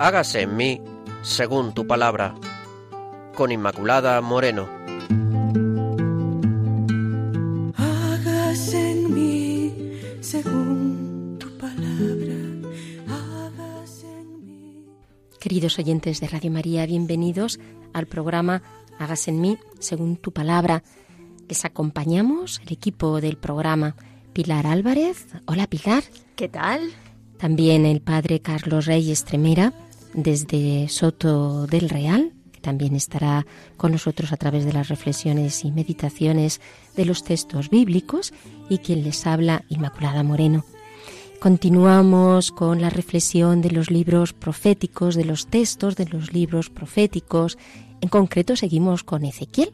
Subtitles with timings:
[0.00, 0.80] hágase en mí
[1.20, 2.34] según tu palabra.
[3.34, 4.66] Con Inmaculada Moreno.
[7.76, 9.74] Hágase en mí
[10.20, 12.34] según tu palabra.
[13.08, 14.86] Hágase en mí.
[15.38, 17.60] Queridos oyentes de Radio María, bienvenidos
[17.92, 18.62] al programa
[18.98, 20.82] Hágase en mí según tu palabra.
[21.46, 23.96] Les acompañamos el equipo del programa
[24.32, 25.26] Pilar Álvarez.
[25.44, 26.04] Hola Pilar.
[26.36, 26.90] ¿Qué tal?
[27.36, 29.74] También el padre Carlos Reyes Tremera
[30.14, 33.46] desde Soto del Real, que también estará
[33.76, 36.60] con nosotros a través de las reflexiones y meditaciones
[36.96, 38.32] de los textos bíblicos
[38.68, 40.64] y quien les habla Inmaculada Moreno.
[41.40, 47.56] Continuamos con la reflexión de los libros proféticos, de los textos de los libros proféticos.
[48.02, 49.72] En concreto seguimos con Ezequiel.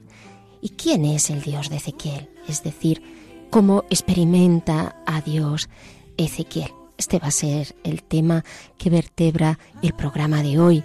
[0.62, 2.29] ¿Y quién es el Dios de Ezequiel?
[2.47, 3.03] Es decir,
[3.51, 5.69] cómo experimenta a Dios
[6.17, 6.70] Ezequiel.
[6.98, 8.44] Este va a ser el tema
[8.78, 10.84] que vertebra el programa de hoy.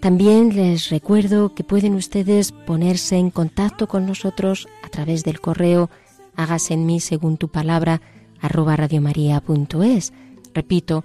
[0.00, 5.90] También les recuerdo que pueden ustedes ponerse en contacto con nosotros a través del correo
[6.36, 8.00] hágase en mí según tu palabra
[8.40, 10.12] arroba radiomaria.es.
[10.54, 11.04] Repito,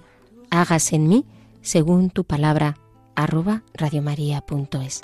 [0.50, 1.24] hágase en mí
[1.62, 2.76] según tu palabra
[3.14, 5.02] arroba radiomaria.es.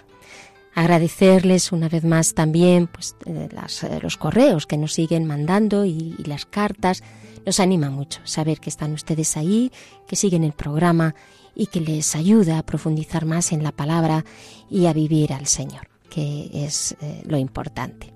[0.75, 6.15] Agradecerles una vez más también pues, eh, eh, los correos que nos siguen mandando y
[6.25, 7.03] las cartas.
[7.49, 9.73] Nos anima mucho saber que están ustedes ahí,
[10.07, 11.15] que siguen el programa
[11.55, 14.27] y que les ayuda a profundizar más en la palabra
[14.69, 18.13] y a vivir al Señor, que es eh, lo importante.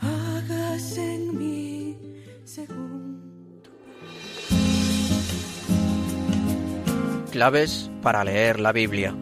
[0.00, 1.96] Hágase en mí
[2.44, 3.70] según tu
[7.30, 9.16] Claves para leer la Biblia.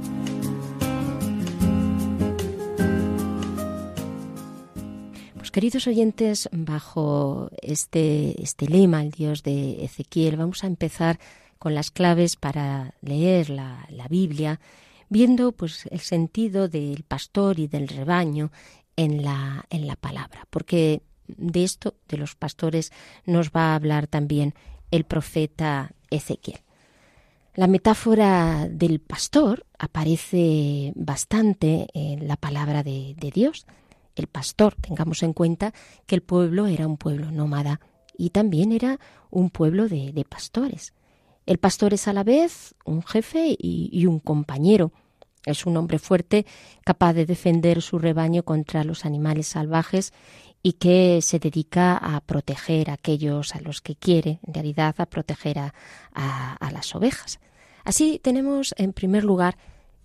[5.50, 11.18] Queridos oyentes, bajo este, este lema, el Dios de Ezequiel, vamos a empezar
[11.58, 14.60] con las claves para leer la, la Biblia,
[15.08, 18.52] viendo pues el sentido del pastor y del rebaño
[18.96, 22.92] en la, en la palabra, porque de esto, de los pastores,
[23.24, 24.54] nos va a hablar también
[24.90, 26.60] el profeta Ezequiel.
[27.54, 33.66] La metáfora del pastor aparece bastante en la palabra de, de Dios.
[34.18, 35.72] El pastor, tengamos en cuenta
[36.06, 37.80] que el pueblo era un pueblo nómada
[38.16, 38.98] y también era
[39.30, 40.92] un pueblo de, pastores.
[41.46, 44.92] El pastor es a la vez un jefe y, un compañero.
[45.46, 46.44] Es un hombre fuerte,
[46.84, 50.12] capaz de defender su rebaño contra los animales salvajes
[50.62, 55.06] y que se dedica a proteger a aquellos a los que quiere, en realidad a
[55.06, 55.72] proteger a,
[56.12, 57.38] a las ovejas.
[57.84, 59.56] Así tenemos en primer lugar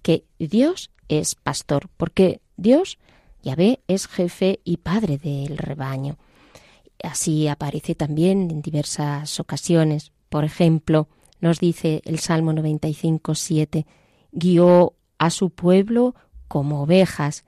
[0.03, 2.99] que Dios es pastor, porque Dios,
[3.43, 6.17] Yahvé, es jefe y padre del rebaño.
[7.03, 10.13] Así aparece también en diversas ocasiones.
[10.29, 11.09] Por ejemplo,
[11.41, 13.85] nos dice el Salmo 95, 7,
[14.31, 16.15] guió a su pueblo
[16.47, 17.43] como ovejas.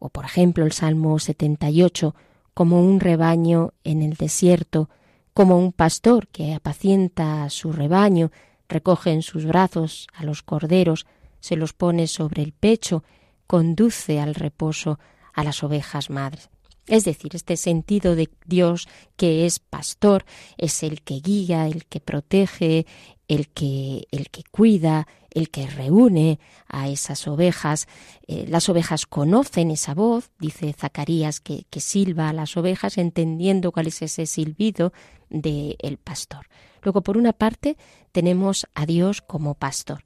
[0.00, 2.14] O por ejemplo el Salmo 78,
[2.52, 4.90] como un rebaño en el desierto,
[5.32, 8.32] como un pastor que apacienta a su rebaño,
[8.68, 11.06] recoge en sus brazos a los corderos,
[11.38, 13.04] se los pone sobre el pecho,
[13.46, 14.98] conduce al reposo
[15.38, 16.50] a las ovejas madres.
[16.88, 20.24] Es decir, este sentido de Dios que es pastor,
[20.56, 22.86] es el que guía, el que protege,
[23.28, 27.86] el que, el que cuida, el que reúne a esas ovejas.
[28.26, 33.70] Eh, las ovejas conocen esa voz, dice Zacarías, que, que, silba a las ovejas entendiendo
[33.70, 34.92] cuál es ese silbido
[35.30, 36.48] del el pastor.
[36.82, 37.76] Luego, por una parte,
[38.10, 40.04] tenemos a Dios como pastor.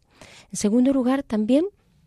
[0.50, 1.64] En segundo lugar, también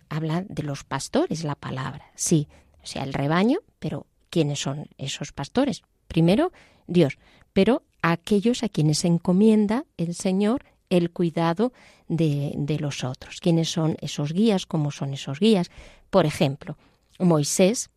[0.10, 2.06] habla de los pastores la palabra.
[2.14, 2.48] Sí,
[2.86, 5.82] o sea, el rebaño, pero ¿quiénes son esos pastores?
[6.08, 6.52] Primero,
[6.86, 7.18] Dios,
[7.52, 11.74] pero aquellos a quienes se encomienda el Señor el cuidado
[12.08, 13.40] de, de, los otros.
[13.42, 14.68] ¿Quiénes son esos guías?
[14.68, 15.72] ¿Cómo son esos guías?
[16.12, 16.78] Por ejemplo,
[17.18, 17.90] Moisés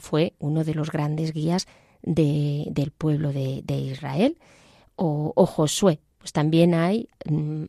[0.00, 1.66] fue uno de los grandes guías
[2.02, 4.36] de, del pueblo de, de Israel,
[4.96, 5.98] o, Josué.
[6.18, 7.64] Pues también hay mm,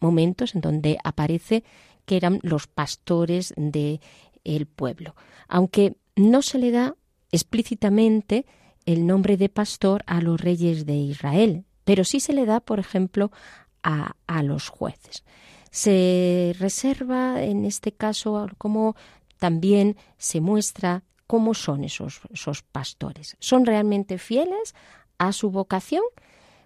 [0.00, 1.62] momentos en donde aparece
[2.04, 4.00] que eran los pastores del
[4.56, 5.14] el pueblo,
[5.48, 6.96] aunque no se le da
[7.30, 8.46] explícitamente
[8.86, 12.78] el nombre de pastor a los reyes de Israel, pero sí se le da, por
[12.78, 13.30] ejemplo,
[13.82, 15.24] a, a los jueces.
[15.70, 18.96] Se reserva en este caso como
[19.38, 23.36] también se muestra cómo son esos, esos pastores.
[23.38, 24.74] ¿Son realmente fieles
[25.18, 26.02] a su vocación?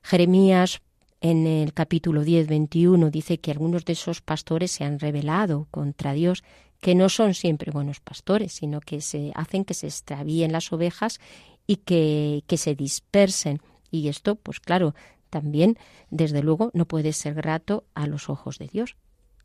[0.03, 0.81] Jeremías
[1.21, 6.13] en el capítulo 10, 21 dice que algunos de esos pastores se han rebelado contra
[6.13, 6.43] Dios,
[6.83, 11.21] que no son siempre buenos pastores, sino que se hacen que se extravíen las ovejas
[11.65, 13.63] y que, que se dispersen.
[13.93, 14.93] Y esto, pues claro,
[15.31, 15.79] también,
[16.11, 18.97] desde luego, no puede ser grato a los ojos de Dios.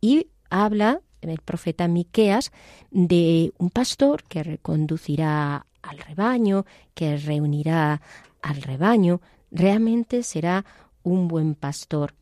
[0.02, 2.52] y habla el profeta Miqueas
[2.90, 8.02] de un pastor que reconducirá al rebaño, que reunirá
[8.42, 10.66] al rebaño, realmente será
[11.04, 12.16] un buen pastor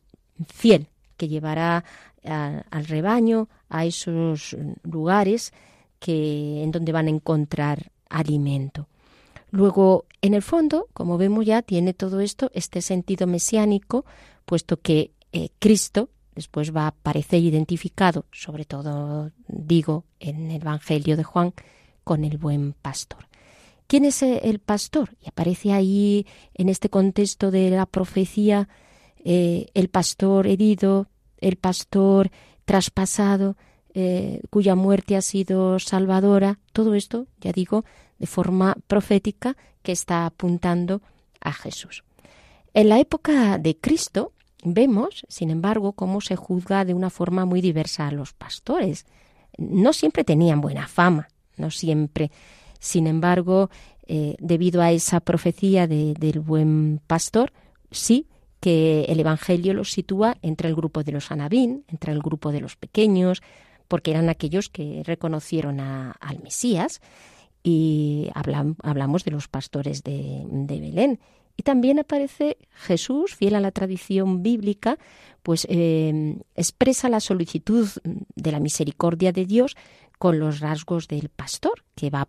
[0.46, 1.84] fiel que llevará
[2.24, 5.52] al rebaño a esos lugares
[5.98, 8.88] que en donde van a encontrar alimento.
[9.50, 14.04] Luego, en el fondo, como vemos ya, tiene todo esto este sentido mesiánico,
[14.44, 21.16] puesto que eh, Cristo después va a aparecer identificado, sobre todo digo en el Evangelio
[21.16, 21.54] de Juan,
[22.04, 23.26] con el buen pastor.
[23.86, 25.16] ¿Quién es el pastor?
[25.24, 28.68] Y aparece ahí en este contexto de la profecía
[29.28, 31.08] eh, el pastor herido,
[31.38, 32.30] el pastor
[32.64, 33.56] traspasado,
[33.92, 36.60] eh, cuya muerte ha sido salvadora.
[36.72, 37.84] Todo esto, ya digo,
[38.20, 41.02] de forma profética que está apuntando
[41.40, 42.04] a Jesús.
[42.72, 44.32] En la época de Cristo
[44.62, 49.06] vemos, sin embargo, cómo se juzga de una forma muy diversa a los pastores.
[49.58, 51.26] No siempre tenían buena fama,
[51.56, 52.30] no siempre.
[52.78, 53.70] Sin embargo,
[54.06, 57.52] eh, debido a esa profecía del buen pastor,
[57.90, 58.28] sí
[58.60, 62.60] que el Evangelio los sitúa entre el grupo de los anabín, entre el grupo de
[62.60, 63.42] los pequeños,
[63.88, 67.00] porque eran aquellos que reconocieron al Mesías,
[67.62, 71.18] y hablamos de los pastores de, Belén.
[71.56, 74.98] Y también aparece Jesús, fiel a la tradición bíblica,
[75.42, 77.88] pues eh, expresa la solicitud
[78.34, 79.76] de la misericordia de Dios
[80.18, 82.28] con los rasgos del pastor que va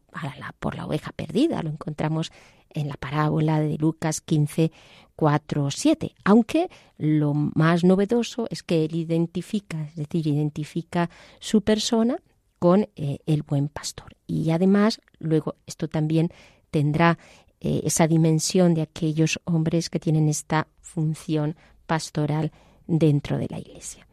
[0.59, 1.61] por la oveja perdida.
[1.61, 2.31] Lo encontramos
[2.73, 4.71] en la parábola de Lucas 15,
[5.17, 6.15] 4, 7.
[6.23, 11.09] Aunque lo más novedoso es que él identifica, es decir, identifica
[11.39, 12.17] su persona
[12.59, 14.15] con eh, el buen pastor.
[14.27, 16.29] Y además, luego, esto también
[16.71, 17.17] tendrá
[17.59, 21.55] eh, esa dimensión de aquellos hombres que tienen esta función
[21.87, 22.51] pastoral
[22.85, 24.07] dentro de la Iglesia.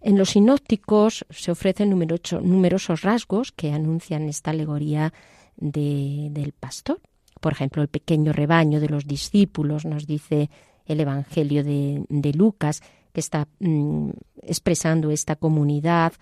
[0.00, 5.12] En los sinópticos se ofrecen numerosos rasgos que anuncian esta alegoría
[5.56, 7.00] del pastor.
[7.40, 10.50] Por ejemplo, el pequeño rebaño de los discípulos, nos dice
[10.86, 12.82] el Evangelio de, Lucas,
[13.12, 14.10] que está mm,
[14.42, 16.12] expresando esta comunidad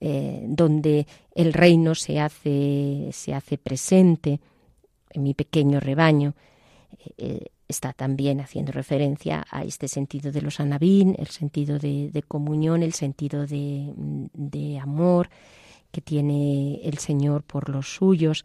[0.00, 4.40] eh, donde el reino se hace, se hace presente
[5.10, 6.34] en mi pequeño rebaño.
[6.98, 12.24] Eh, eh, está también haciendo referencia a este sentido de los anabín, el sentido de,
[12.28, 15.28] comunión, el sentido de, de, amor
[15.90, 18.44] que tiene el Señor por los suyos.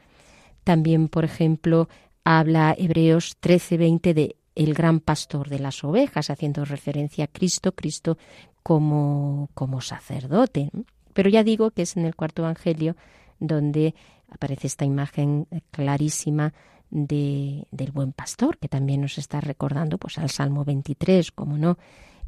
[0.63, 1.87] También, por ejemplo,
[2.23, 8.17] habla Hebreos 13:20 de el gran pastor de las ovejas, haciendo referencia a Cristo, Cristo
[8.63, 10.69] como, como sacerdote.
[11.13, 12.95] Pero ya digo que es en el cuarto Evangelio
[13.39, 13.95] donde
[14.29, 16.53] aparece esta imagen clarísima
[16.89, 21.77] de, del buen pastor, que también nos está recordando pues, al Salmo 23, como no,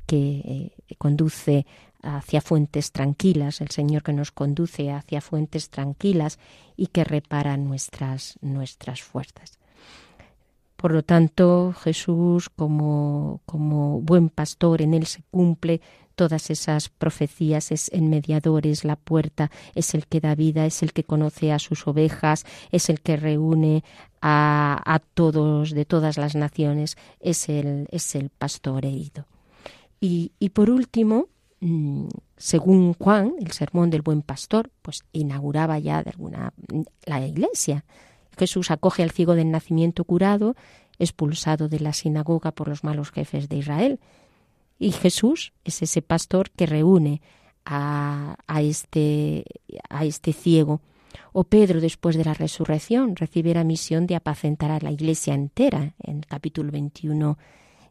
[0.06, 1.66] que eh, conduce
[2.02, 6.40] hacia fuentes tranquilas, el Señor que nos conduce hacia fuentes tranquilas
[6.76, 9.60] y que repara nuestras, nuestras fuerzas.
[10.84, 15.80] Por lo tanto, Jesús, como, como buen pastor, en él se cumple
[16.16, 20.84] todas esas profecías, es el mediador, es la puerta, es el que da vida, es
[20.84, 23.86] el que conoce a sus ovejas, es el que reúne
[24.22, 29.26] a, a todos de todas las naciones, es el, es el pastor herido.
[30.02, 31.30] Y, y por último,
[31.62, 36.52] mm, según Juan, el sermón del buen pastor, pues inauguraba ya de alguna
[37.06, 37.86] la iglesia.
[38.38, 40.56] Jesús acoge al ciego del nacimiento curado,
[41.04, 44.00] expulsado de la sinagoga por los malos jefes de Israel,
[44.80, 47.22] y Jesús es ese pastor que reúne
[47.66, 49.46] a, este,
[49.90, 50.82] a este ciego.
[51.32, 55.94] O Pedro, después de la resurrección, recibe la misión de apacentar a la iglesia entera,
[56.00, 57.38] en el capítulo 21,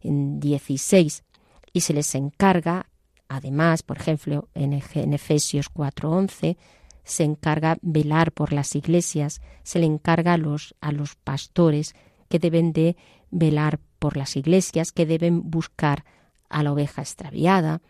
[0.03, 1.25] en 16.
[1.73, 2.87] Y se les encarga,
[3.29, 6.57] además, por ejemplo, en, en Efesios 4:11,
[7.05, 11.95] se encarga velar por las iglesias, se le encarga a los, a los pastores
[12.33, 12.97] que deben de
[13.31, 16.07] velar por las iglesias, que deben buscar
[16.49, 17.83] a la oveja extraviada,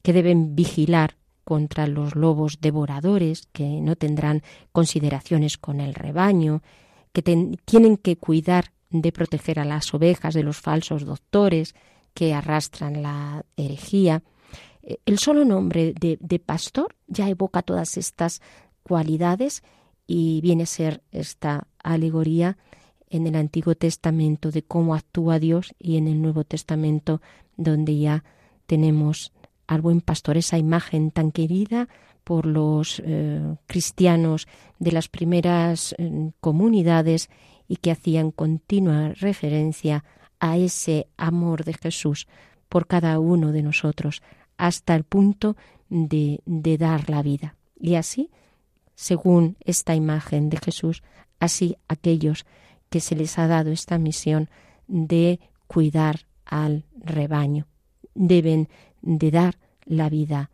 [0.00, 4.40] que deben vigilar contra los lobos devoradores, que no tendrán
[4.72, 6.62] consideraciones con el rebaño,
[7.12, 11.74] que tienen que cuidar de proteger a las ovejas de los falsos doctores
[12.14, 14.22] que arrastran la herejía.
[14.82, 18.40] Eh, el solo nombre de, de pastor ya evoca todas estas
[18.82, 19.62] cualidades
[20.06, 22.56] y viene a ser esta alegoría
[23.10, 27.20] en el Antiguo Testamento de cómo actúa Dios y en el Nuevo Testamento
[27.56, 28.24] donde ya
[28.66, 29.32] tenemos
[29.66, 31.88] al buen pastor, esa imagen tan querida
[32.24, 34.46] por los eh, cristianos
[34.78, 37.28] de las primeras eh, comunidades
[37.68, 40.04] y que hacían continua referencia
[40.40, 42.26] a ese amor de Jesús
[42.68, 44.22] por cada uno de nosotros,
[44.56, 45.56] hasta el punto
[45.88, 47.56] de, de dar la vida.
[47.78, 48.30] Y así,
[48.94, 51.02] según esta imagen de Jesús,
[51.38, 52.44] así aquellos
[52.90, 54.50] que se les ha dado esta misión
[54.86, 57.66] de cuidar al rebaño.
[58.14, 58.68] Deben
[59.00, 60.50] de dar la vida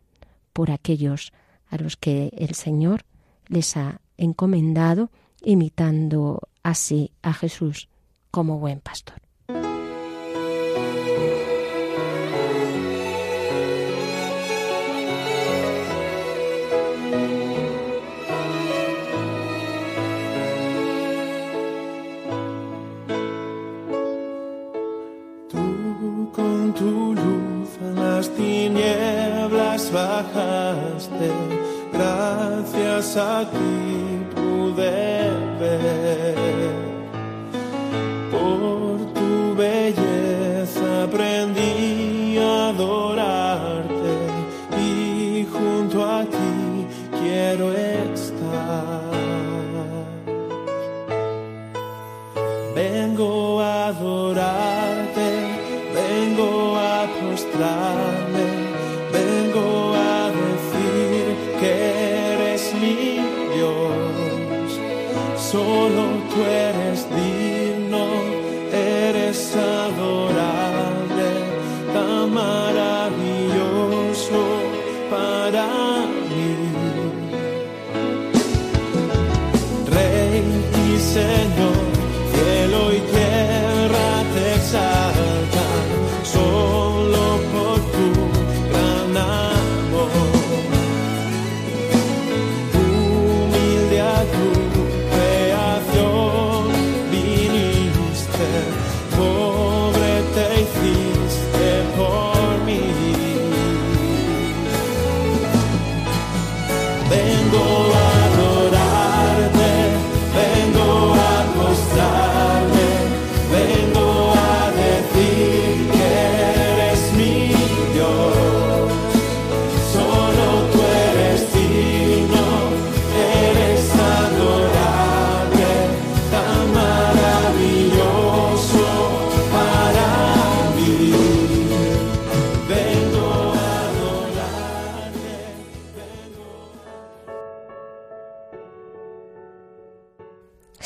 [0.53, 1.33] por aquellos
[1.69, 3.03] a los que el Señor
[3.47, 5.09] les ha encomendado,
[5.43, 7.89] imitando así a Jesús
[8.31, 9.26] como buen pastor.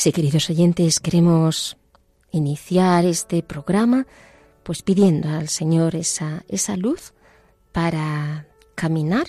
[0.02, 1.78] Sí, queridos oyentes, queremos
[2.32, 4.08] iniciar este programa
[4.64, 7.14] pues pidiendo al Señor esa, esa luz
[7.72, 9.28] para caminar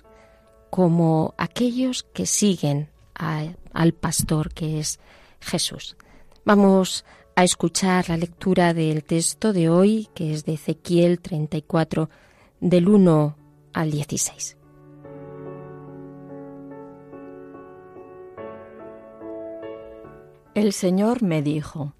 [0.70, 4.98] como aquellos que siguen al pastor que es
[5.40, 5.94] Jesús.
[6.46, 7.04] Vamos
[7.36, 12.08] a escuchar la lectura del texto de hoy, que es de Ezequiel 34,
[12.60, 13.36] del 1
[13.74, 14.56] al 16.
[20.54, 21.94] El Señor me dijo,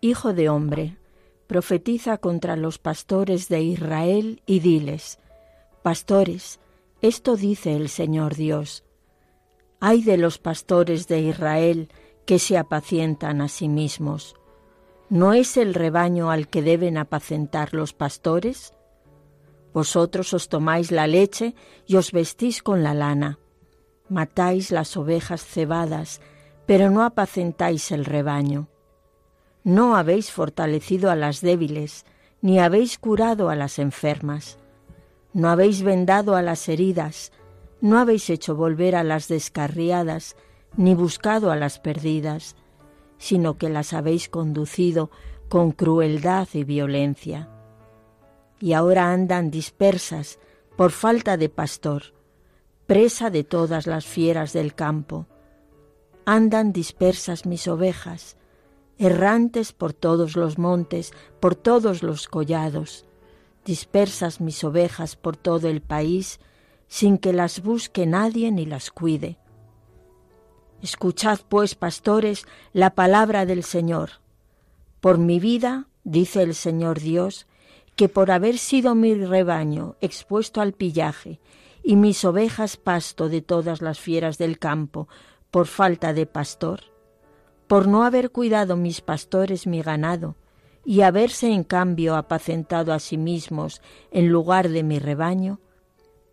[0.00, 0.96] Hijo de hombre,
[1.46, 5.20] profetiza contra los pastores de Israel y diles,
[5.82, 6.58] Pastores,
[7.00, 8.82] esto dice el Señor Dios.
[9.78, 11.88] Ay de los pastores de Israel
[12.24, 14.34] que se apacientan a sí mismos.
[15.08, 18.72] ¿No es el rebaño al que deben apacentar los pastores?
[19.72, 21.54] Vosotros os tomáis la leche
[21.86, 23.38] y os vestís con la lana.
[24.08, 26.20] Matáis las ovejas cebadas,
[26.66, 28.68] pero no apacentáis el rebaño.
[29.64, 32.04] No habéis fortalecido a las débiles,
[32.42, 34.58] ni habéis curado a las enfermas.
[35.32, 37.32] No habéis vendado a las heridas,
[37.80, 40.36] no habéis hecho volver a las descarriadas,
[40.76, 42.56] ni buscado a las perdidas,
[43.18, 45.10] sino que las habéis conducido
[45.48, 47.48] con crueldad y violencia.
[48.60, 50.38] Y ahora andan dispersas
[50.76, 52.14] por falta de pastor,
[52.86, 55.26] presa de todas las fieras del campo.
[56.28, 58.36] Andan dispersas mis ovejas,
[58.98, 63.06] errantes por todos los montes, por todos los collados,
[63.64, 66.40] dispersas mis ovejas por todo el país,
[66.88, 69.38] sin que las busque nadie ni las cuide.
[70.82, 74.10] Escuchad, pues, pastores, la palabra del Señor.
[75.00, 77.46] Por mi vida, dice el Señor Dios,
[77.94, 81.38] que por haber sido mi rebaño expuesto al pillaje
[81.84, 85.06] y mis ovejas pasto de todas las fieras del campo
[85.56, 86.80] por falta de pastor,
[87.66, 90.36] por no haber cuidado mis pastores mi ganado,
[90.84, 95.58] y haberse en cambio apacentado a sí mismos en lugar de mi rebaño,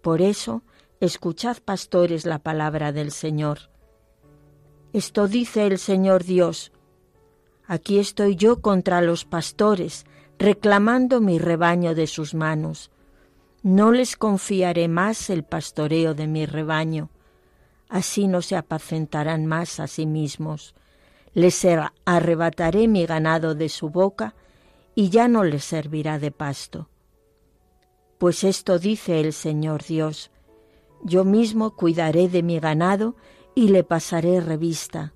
[0.01, 0.61] por eso
[0.99, 3.69] escuchad pastores la palabra del Señor.
[4.91, 6.73] Esto dice el Señor Dios,
[7.65, 10.05] aquí estoy yo contra los pastores,
[10.37, 12.91] reclamando mi rebaño de sus manos.
[13.61, 17.09] No les confiaré más el pastoreo de mi rebaño,
[17.93, 20.73] así no se apacentarán más a sí mismos.
[21.35, 21.63] Les
[22.05, 24.33] arrebataré mi ganado de su boca,
[24.95, 26.89] y ya no les servirá de pasto.
[28.17, 30.31] Pues esto dice el Señor Dios,
[31.03, 33.15] yo mismo cuidaré de mi ganado
[33.53, 35.13] y le pasaré revista.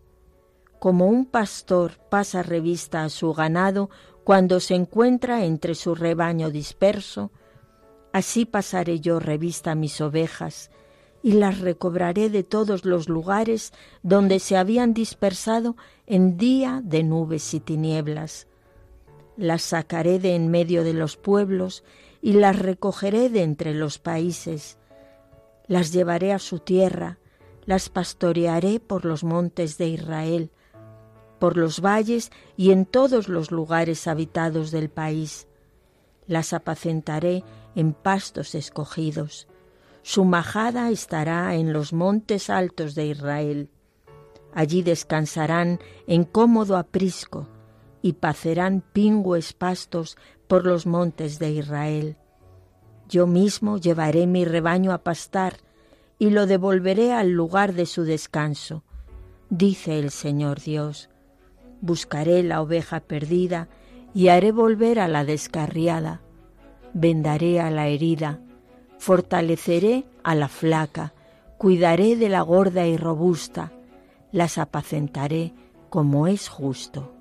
[0.77, 3.89] Como un pastor pasa revista a su ganado
[4.23, 7.31] cuando se encuentra entre su rebaño disperso,
[8.13, 10.69] así pasaré yo revista a mis ovejas
[11.23, 17.53] y las recobraré de todos los lugares donde se habían dispersado en día de nubes
[17.53, 18.47] y tinieblas.
[19.35, 21.83] Las sacaré de en medio de los pueblos
[22.21, 24.77] y las recogeré de entre los países.
[25.67, 27.19] Las llevaré a su tierra,
[27.65, 30.51] las pastorearé por los montes de Israel,
[31.39, 35.47] por los valles y en todos los lugares habitados del país.
[36.25, 37.43] Las apacentaré
[37.75, 39.47] en pastos escogidos.
[40.09, 43.69] Su majada estará en los montes altos de Israel.
[44.53, 47.49] Allí descansarán en cómodo aprisco
[48.01, 50.15] y pacerán pingües pastos
[50.47, 52.15] por los montes de Israel.
[53.09, 55.57] Yo mismo llevaré mi rebaño a pastar
[56.17, 58.85] y lo devolveré al lugar de su descanso,
[59.49, 61.09] dice el Señor Dios.
[61.81, 63.67] Buscaré la oveja perdida
[64.13, 66.21] y haré volver a la descarriada.
[66.93, 68.39] Vendaré a la herida,
[68.97, 71.13] fortaleceré a la flaca,
[71.57, 73.71] cuidaré de la gorda y robusta,
[74.31, 75.53] las apacentaré
[75.89, 77.16] como es justo.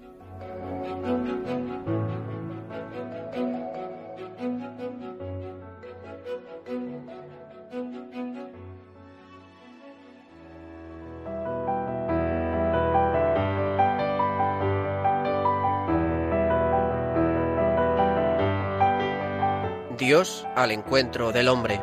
[20.06, 21.80] Dios al encuentro del hombre.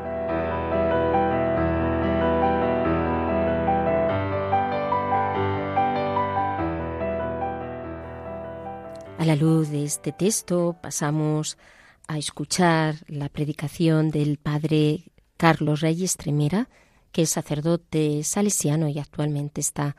[9.18, 11.58] A la luz de este texto pasamos
[12.08, 16.70] a escuchar la predicación del padre Carlos Reyes Tremera,
[17.12, 19.98] que es sacerdote salesiano y actualmente está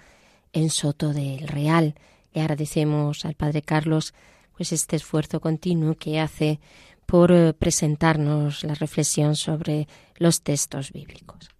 [0.54, 1.94] en Soto del Real.
[2.32, 4.14] Le agradecemos al padre Carlos
[4.56, 6.60] pues este esfuerzo continuo que hace
[7.06, 9.86] por eh, presentarnos la reflexión sobre
[10.16, 11.50] los textos bíblicos.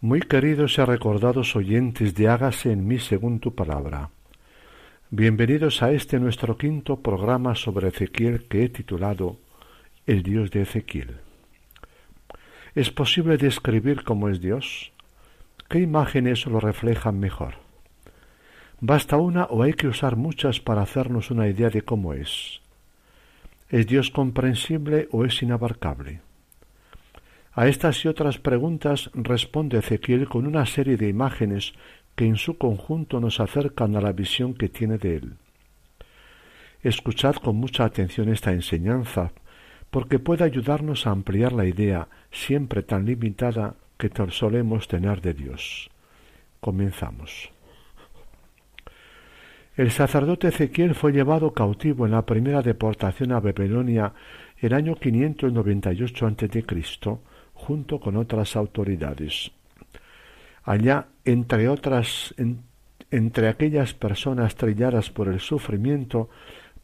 [0.00, 4.10] Muy queridos y recordados oyentes de Hágase en mí según tu palabra.
[5.10, 9.38] Bienvenidos a este nuestro quinto programa sobre Ezequiel que he titulado
[10.06, 11.20] El Dios de Ezequiel.
[12.74, 14.92] ¿Es posible describir cómo es Dios?
[15.68, 17.54] ¿Qué imágenes lo reflejan mejor?
[18.80, 22.60] ¿Basta una o hay que usar muchas para hacernos una idea de cómo es?
[23.68, 26.20] ¿Es Dios comprensible o es inabarcable?
[27.52, 31.72] A estas y otras preguntas responde Ezequiel con una serie de imágenes
[32.14, 35.34] que en su conjunto nos acercan a la visión que tiene de él.
[36.82, 39.32] Escuchad con mucha atención esta enseñanza,
[39.90, 45.90] porque puede ayudarnos a ampliar la idea, siempre tan limitada, que solemos tener de Dios.
[46.60, 47.55] Comenzamos.
[49.76, 54.14] El sacerdote Ezequiel fue llevado cautivo en la primera deportación a Babilonia
[54.58, 56.64] el año 598 a.C.,
[57.52, 59.52] junto con otras autoridades.
[60.64, 62.34] Allá, entre otras,
[63.10, 66.30] entre aquellas personas trilladas por el sufrimiento,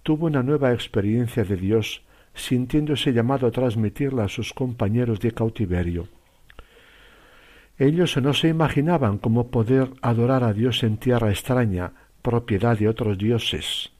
[0.02, 2.02] tuvo una nueva experiencia de Dios,
[2.35, 6.09] sintiéndose llamado a transmitirla a sus compañeros de cautiverio.
[7.78, 13.18] Ellos no se imaginaban cómo poder adorar a Dios en tierra extraña, propiedad de otros
[13.18, 13.90] dioses.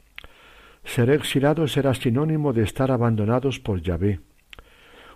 [0.85, 4.21] Ser exilados era sinónimo de estar abandonados por Yahvé.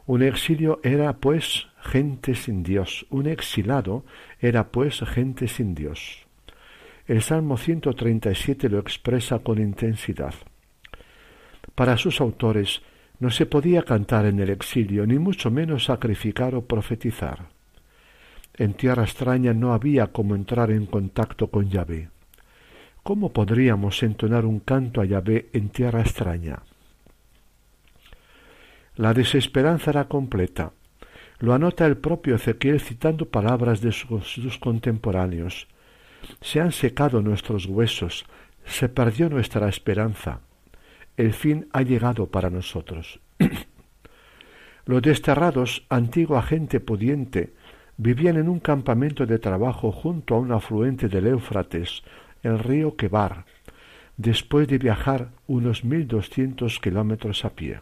[0.06, 3.06] Un exilio era, pues, gente sin Dios.
[3.10, 4.04] Un exilado
[4.40, 6.26] era, pues, gente sin Dios.
[7.06, 10.34] El Salmo 137 lo expresa con intensidad.
[11.74, 12.82] Para sus autores
[13.18, 17.48] no se podía cantar en el exilio, ni mucho menos sacrificar o profetizar.
[18.54, 22.08] En tierra extraña no había como entrar en contacto con Yahvé.
[23.06, 26.64] ¿Cómo podríamos entonar un canto a Yahvé en tierra extraña?
[28.96, 30.72] La desesperanza era completa.
[31.38, 35.68] Lo anota el propio Ezequiel citando palabras de sus, sus, contemporáneos.
[36.40, 38.26] Se han secado nuestros huesos,
[38.64, 40.40] se perdió nuestra esperanza.
[41.16, 43.20] El fin ha llegado para nosotros.
[44.84, 47.54] Los desterrados, antigua gente pudiente,
[47.98, 52.02] vivían en un campamento de trabajo junto a un afluente del Éufrates,
[52.42, 53.44] el río Quebar,
[54.16, 57.80] después de viajar unos mil doscientos kilómetros a pie.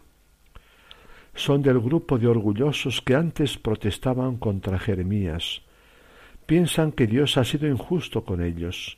[1.33, 5.61] son del grupo de orgullosos que antes protestaban contra Jeremías.
[6.45, 8.97] Piensan que Dios ha sido injusto con ellos.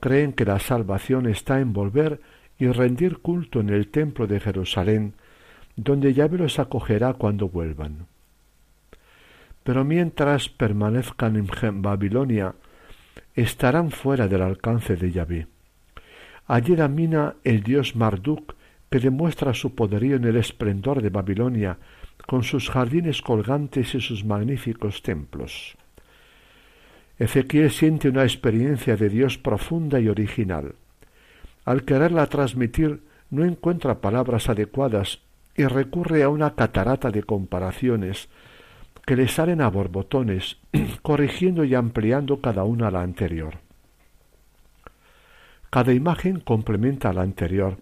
[0.00, 2.20] Creen que la salvación está en volver
[2.58, 5.14] y rendir culto en el templo de Jerusalén,
[5.76, 8.06] donde Yahvé los acogerá cuando vuelvan.
[9.62, 12.54] Pero mientras permanezcan en Babilonia,
[13.36, 15.46] estarán fuera del alcance de Yahvé.
[16.46, 18.54] Allí domina el dios Marduk,
[18.90, 21.78] que demuestra su poderío en el esplendor de Babilonia,
[22.26, 25.76] con sus jardines colgantes y sus magníficos templos.
[27.18, 30.74] Ezequiel siente una experiencia de Dios profunda y original.
[31.64, 35.20] Al quererla transmitir, no encuentra palabras adecuadas
[35.56, 38.28] y recurre a una catarata de comparaciones
[39.06, 40.58] que le salen a borbotones,
[41.02, 43.60] corrigiendo y ampliando cada una la anterior.
[45.70, 47.78] Cada imagen complementa a la anterior,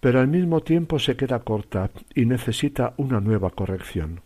[0.00, 4.20] pero al mismo tiempo se queda corta y necesita una nueva corrección.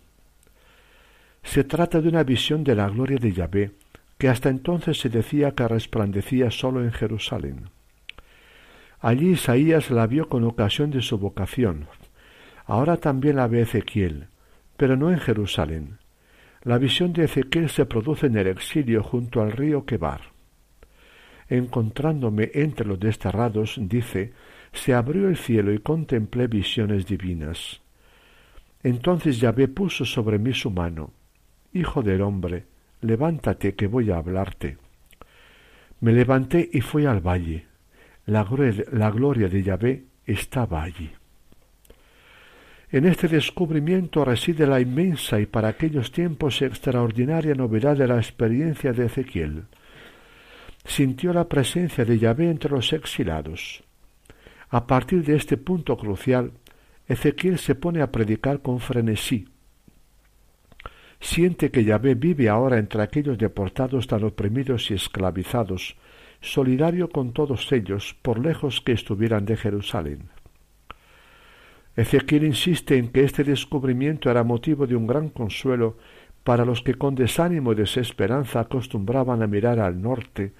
[1.43, 3.73] Se trata de una visión de la gloria de Yahvé,
[4.17, 7.69] que hasta entonces se decía que resplandecía sólo en Jerusalén.
[9.01, 11.89] Allí Isaías la vio con ocasión de su vocación.
[12.65, 14.29] Ahora también la ve Ezequiel,
[14.77, 15.99] pero no en Jerusalén.
[16.65, 20.21] La visión de Ezequiel se produce en el exilio junto al río Quebar.
[21.49, 24.33] Encontrándome entre los desterrados, dice,
[24.73, 27.83] se abrió el cielo y contemplé visiones divinas.
[28.83, 31.13] Entonces Yahvé puso sobre mí su mano.
[31.73, 32.67] Hijo del hombre,
[33.01, 34.79] levántate que voy a hablarte.
[36.01, 37.67] Me levanté y fui al valle.
[38.27, 38.47] La,
[38.93, 41.11] la gloria de Yahvé estaba allí.
[42.93, 48.93] En este descubrimiento reside la inmensa y para aquellos tiempos extraordinaria novedad de la experiencia
[48.93, 49.65] de Ezequiel.
[50.85, 53.83] Sintió la presencia de Yahvé entre los exilados.
[54.69, 56.53] A partir de este punto crucial,
[57.09, 59.49] Ezequiel se pone a predicar con frenesí.
[61.19, 65.97] Siente que Yahvé vive ahora entre aquellos deportados tan oprimidos y esclavizados,
[66.43, 70.42] solidario con todos ellos, por lejos que estuvieran de Jerusalén.
[71.95, 75.97] Ezequiel insiste en que este descubrimiento era motivo de un gran consuelo
[76.43, 80.53] para los que con desánimo y desesperanza acostumbraban a mirar al norte,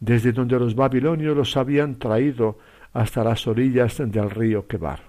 [0.00, 2.58] desde donde los babilonios los habían traído
[2.92, 5.00] hasta las orillas del río Quebar.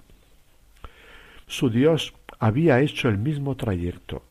[1.45, 4.23] Su Dios había hecho el mismo trayecto.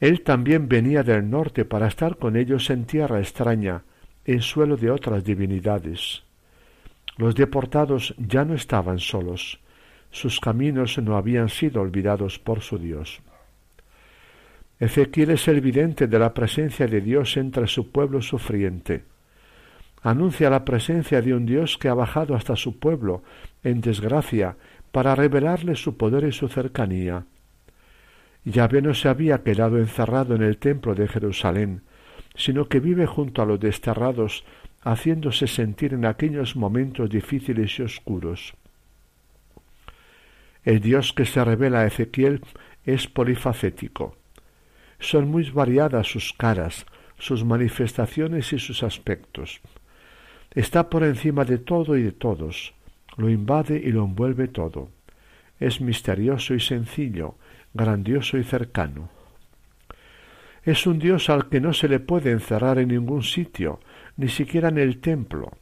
[0.00, 3.82] Él también venía del norte para estar con ellos en tierra extraña,
[4.24, 6.22] en suelo de otras divinidades.
[7.18, 9.60] Los deportados ya no estaban solos,
[10.12, 13.20] sus caminos no habían sido olvidados por su Dios.
[14.78, 19.04] Ezequiel es el vidente de la presencia de Dios entre su pueblo sufriente.
[20.02, 23.22] Anuncia la presencia de un Dios que ha bajado hasta su pueblo
[23.62, 24.56] en desgracia
[24.90, 27.24] para revelarle su poder y su cercanía.
[28.44, 31.82] Yahvé no se había quedado encerrado en el templo de Jerusalén,
[32.34, 34.44] sino que vive junto a los desterrados,
[34.82, 38.54] haciéndose sentir en aquellos momentos difíciles y oscuros.
[40.64, 42.42] El Dios que se revela a Ezequiel
[42.84, 44.16] es polifacético.
[45.00, 46.86] Son muy variadas sus caras,
[47.18, 49.60] sus manifestaciones y sus aspectos.
[50.54, 52.74] Está por encima de todo y de todos,
[53.16, 54.90] lo invade y lo envuelve todo.
[55.58, 57.36] Es misterioso y sencillo,
[57.74, 59.10] grandioso y cercano.
[60.64, 63.80] Es un Dios al que no se le puede encerrar en ningún sitio,
[64.16, 65.52] ni siquiera en el templo.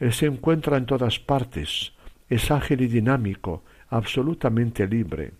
[0.00, 1.92] Él se encuentra en todas partes,
[2.28, 3.62] es ágil y dinámico,
[3.94, 5.32] absolutamente libre.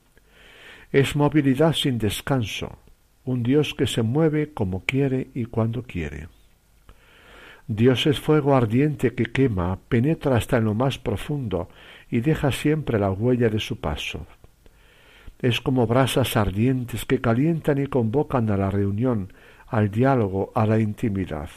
[0.93, 2.79] Es movilidad sin descanso,
[3.25, 6.29] un Dios que se mueve como quiere y cuando quiere.
[7.67, 11.69] Dios es fuego ardiente que quema, penetra hasta en lo más profundo
[12.09, 14.25] y deja siempre la huella de su paso.
[15.40, 19.33] Es como brasas ardientes que calientan y convocan a la reunión,
[19.67, 21.51] al diálogo, a la intimidad.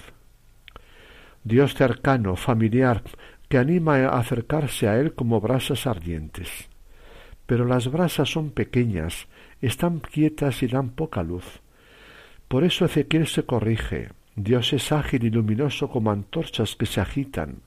[1.44, 3.04] Dios cercano, familiar,
[3.50, 6.68] que anima a acercarse a Él como brasas ardientes
[7.48, 9.28] pero las brasas son pequeñas,
[9.62, 11.62] están quietas y dan poca luz.
[12.48, 14.10] Por eso Ezequiel se corrige.
[14.36, 17.62] Dios es ágil y luminoso como antorchas que se agitan,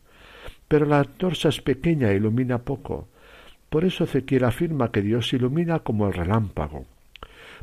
[0.69, 3.09] pero la antorcha es pequeña e ilumina poco.
[3.71, 6.87] Por eso Ezequiel afirma que Dios ilumina como el relámpago.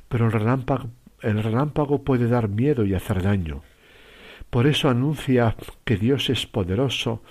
[0.10, 0.90] Pero el relámpago,
[1.22, 3.62] el relámpago puede dar miedo y hacer daño.
[4.50, 7.22] Por eso anuncia que Dios es poderoso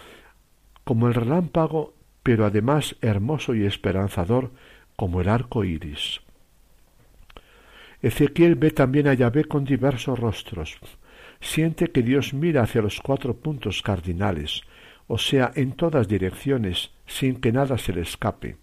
[0.85, 4.51] como el relámpago, pero además hermoso y esperanzador
[4.96, 6.20] como el arco iris.
[8.02, 10.78] Ezequiel ve también a Yahvé con diversos rostros.
[11.40, 14.62] Siente que Dios mira hacia los cuatro puntos cardinales,
[15.06, 18.56] o sea, en todas direcciones, sin que nada se le escape.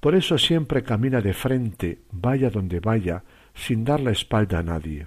[0.00, 3.24] Por eso siempre camina de frente, vaya donde vaya,
[3.54, 5.06] sin dar la espalda a nadie.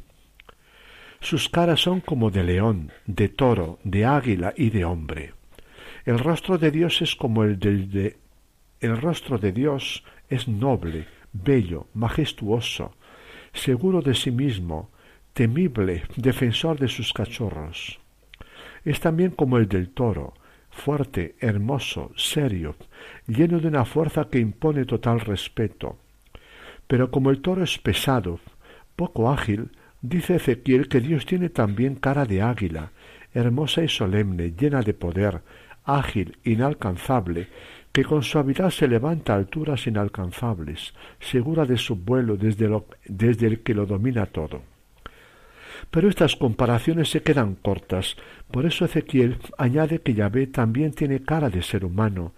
[1.20, 5.34] Sus caras son como de león, de toro, de águila y de hombre.
[6.06, 8.18] El rostro de Dios es como el del de
[8.80, 12.94] el rostro de Dios es noble, bello, majestuoso,
[13.54, 14.90] seguro de sí mismo,
[15.34, 18.00] temible, defensor de sus cachorros.
[18.84, 20.34] Es también como el del toro,
[20.70, 22.76] fuerte, hermoso, serio,
[23.28, 25.98] lleno de una fuerza que impone total respeto.
[26.88, 28.40] Pero como el toro es pesado,
[28.96, 32.92] poco ágil, dice Ezequiel que Dios tiene también cara de águila,
[33.34, 35.42] hermosa y solemne, llena de poder,
[35.84, 37.48] ágil, inalcanzable,
[37.96, 42.70] que con suavidad se levanta a alturas inalcanzables, segura de su vuelo desde,
[43.06, 44.64] desde el que lo domina todo.
[45.92, 48.18] Pero estas comparaciones se quedan cortas,
[48.52, 52.34] por eso Ezequiel añade que Yahvé también tiene cara de ser humano,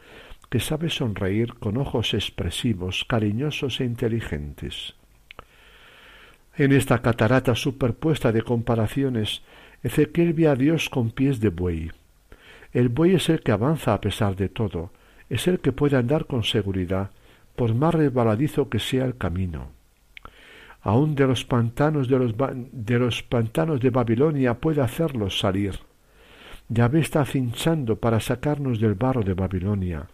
[0.51, 4.93] que sabe sonreír con ojos expresivos, cariñosos e inteligentes.
[6.55, 9.41] En esta catarata superpuesta de comparaciones,
[9.81, 11.91] Ezequiel ve a Dios con pies de buey.
[12.73, 14.91] El buey es el que avanza a pesar de todo,
[15.29, 17.11] es el que puede andar con seguridad,
[17.55, 19.71] por más resbaladizo que sea el camino.
[20.81, 22.33] Aun de los pantanos de los,
[22.71, 25.79] de los pantanos de Babilonia puede hacerlos salir.
[26.69, 30.07] Yahvé está cinchando para sacarnos del barro de Babilonia.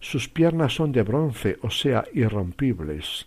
[0.00, 3.26] Sus piernas son de bronce, o sea, irrompibles.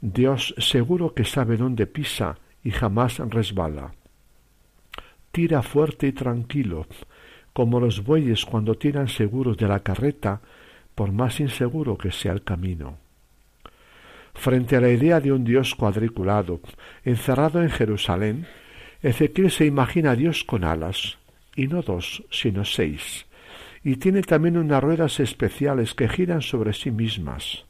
[0.00, 3.94] Dios seguro que sabe dónde pisa y jamás resbala.
[5.30, 6.86] Tira fuerte y tranquilo,
[7.54, 10.42] como los bueyes cuando tiran seguros de la carreta,
[10.94, 12.98] por más inseguro que sea el camino.
[14.34, 16.60] Frente a la idea de un Dios cuadriculado,
[17.04, 18.46] encerrado en Jerusalén,
[19.00, 21.18] Ezequiel se imagina a Dios con alas,
[21.54, 23.26] y no dos, sino seis,
[23.84, 27.64] y tiene también unas ruedas especiales que giran sobre sí mismas.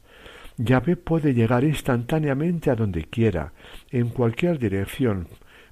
[0.57, 3.53] Yahvé puede llegar instantáneamente a donde quiera,
[3.91, 5.27] en cualquier dirección,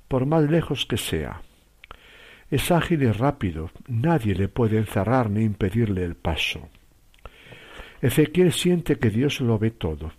[0.08, 1.41] por más lejos que sea.
[2.53, 6.69] Es ágil y rápido, nadie le puede encerrar ni impedirle el paso.
[7.99, 10.11] Ezequiel siente que Dios lo ve todo,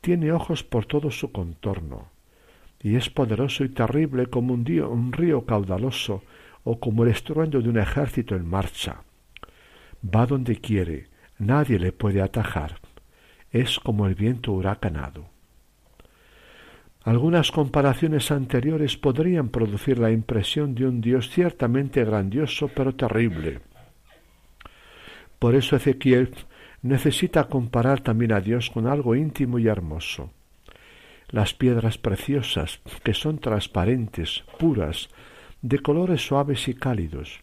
[0.00, 2.08] tiene ojos por todo su contorno,
[2.80, 6.22] y es poderoso y terrible como un, río caudaloso
[6.62, 9.02] o como el estruendo de un ejército en marcha.
[10.02, 12.80] Va donde quiere, nadie le puede atajar.
[13.50, 15.33] Es como el viento huracanado.
[17.04, 23.60] Algunas comparaciones anteriores podrían producir la impresión de un Dios ciertamente grandioso pero terrible.
[25.38, 26.34] Por eso Ezequiel
[26.80, 30.30] necesita comparar también a Dios con algo íntimo y hermoso.
[31.28, 35.10] Las piedras preciosas, que son transparentes, puras,
[35.60, 37.40] de colores suaves y cálidos.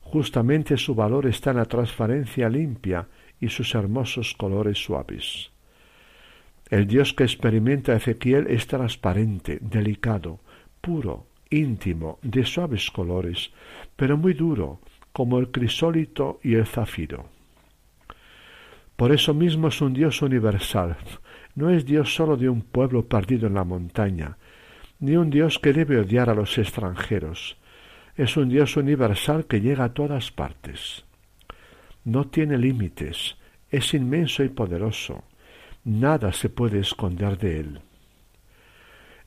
[0.00, 3.08] Justamente su valor está en la transparencia limpia
[3.40, 5.49] y sus hermosos colores suaves.
[6.70, 10.38] El Dios que experimenta Ezequiel es transparente, delicado,
[10.80, 13.50] puro, íntimo, de suaves colores,
[13.96, 14.80] pero muy duro,
[15.12, 17.28] como el crisólito y el zafiro.
[18.94, 20.96] Por eso mismo es un Dios universal,
[21.56, 24.38] no es Dios solo de un pueblo perdido en la montaña,
[25.00, 27.56] ni un Dios que debe odiar a los extranjeros,
[28.16, 31.04] es un Dios universal que llega a todas partes.
[32.04, 33.38] No tiene límites,
[33.70, 35.24] es inmenso y poderoso,
[35.84, 37.80] nada se puede esconder de él.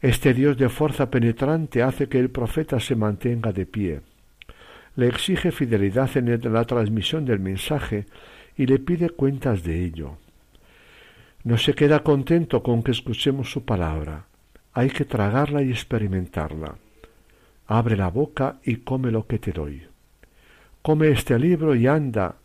[0.02, 4.02] Este Dios de fuerza penetrante hace que el profeta se mantenga de pie.
[4.96, 8.06] Le exige fidelidad en la transmisión del mensaje
[8.58, 10.18] y le pide cuentas de ello.
[11.44, 14.26] No se queda contento con que escuchemos su palabra,
[14.74, 16.76] hay que tragarla y experimentarla.
[17.68, 19.84] Abre la boca y come lo que te doy.
[20.82, 22.36] Come este libro y anda,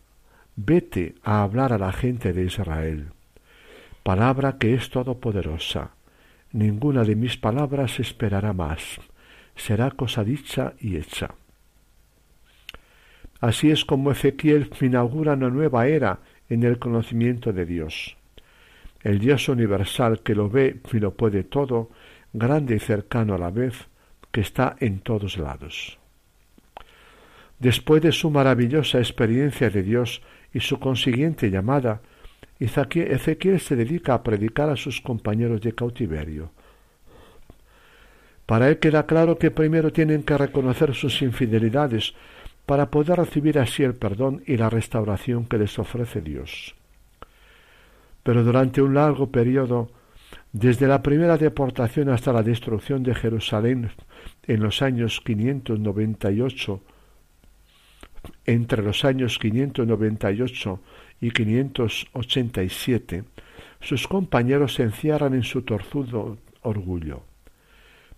[0.55, 3.11] vete a hablar a la gente de Israel
[4.03, 5.91] palabra que es todopoderosa.
[6.51, 8.99] Ninguna de mis palabras esperará más.
[9.55, 11.35] Será cosa dicha y hecha.
[13.41, 18.17] Así es como Ezequiel inaugura una nueva era en el conocimiento de Dios.
[19.01, 21.89] El Dios universal que lo ve y lo puede todo,
[22.33, 23.87] grande y cercano a la vez,
[24.31, 25.97] que está en todos lados.
[27.59, 30.21] Después de su maravillosa experiencia de Dios
[30.53, 32.01] y su consiguiente llamada,
[32.59, 36.51] Ezequiel se dedica a predicar a sus compañeros de cautiverio.
[38.45, 42.13] Para él queda claro que primero tienen que reconocer sus infidelidades
[42.65, 46.75] para poder recibir así el perdón y la restauración que les ofrece Dios.
[48.23, 49.89] Pero durante un largo periodo,
[50.51, 53.91] desde la primera deportación hasta la destrucción de Jerusalén
[54.47, 56.81] en los años 598,
[58.45, 60.81] entre los años 598
[61.21, 63.23] y 587,
[63.81, 67.23] sus compañeros se encierran en su torzudo orgullo.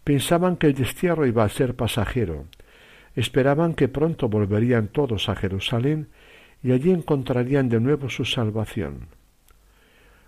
[0.04, 2.46] Pensaban que el destierro iba a ser pasajero,
[3.16, 6.08] esperaban que pronto volverían todos a Jerusalén
[6.64, 9.08] y allí encontrarían de nuevo su salvación.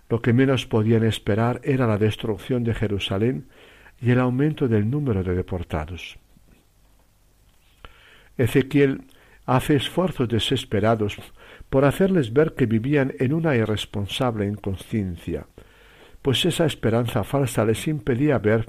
[0.08, 3.48] Lo que menos podían esperar era la destrucción de Jerusalén
[4.00, 6.18] y el aumento del número de deportados.
[8.36, 9.04] Ezequiel
[9.46, 11.18] hace esfuerzos desesperados
[11.70, 15.46] por hacerles ver que vivían en una irresponsable inconsciencia,
[16.22, 18.66] pues esa esperanza falsa les impedía ver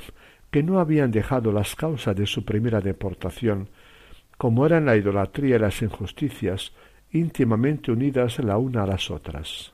[0.51, 3.69] que no habían dejado las causas de su primera deportación,
[4.37, 6.73] como eran la idolatría y las injusticias,
[7.11, 9.73] íntimamente unidas la una a las otras.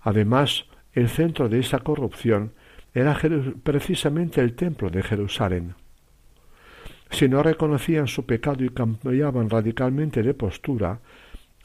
[0.00, 2.52] Además, el centro de esa corrupción
[2.94, 3.18] era
[3.62, 5.74] precisamente el templo de Jerusalén.
[7.10, 11.00] Si no reconocían su pecado y cambiaban radicalmente de postura,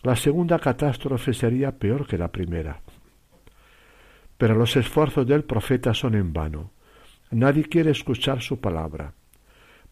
[0.04, 2.82] la segunda catástrofe sería peor que la primera.
[4.38, 6.72] Pero los esfuerzos del profeta son en vano.
[7.32, 9.14] Nadie quiere escuchar su palabra.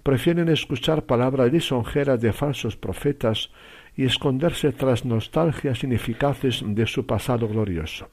[0.03, 3.51] Prefieren escuchar palabras lisonjeras de falsos profetas
[3.95, 8.09] y esconderse tras nostalgias ineficaces de su pasado glorioso.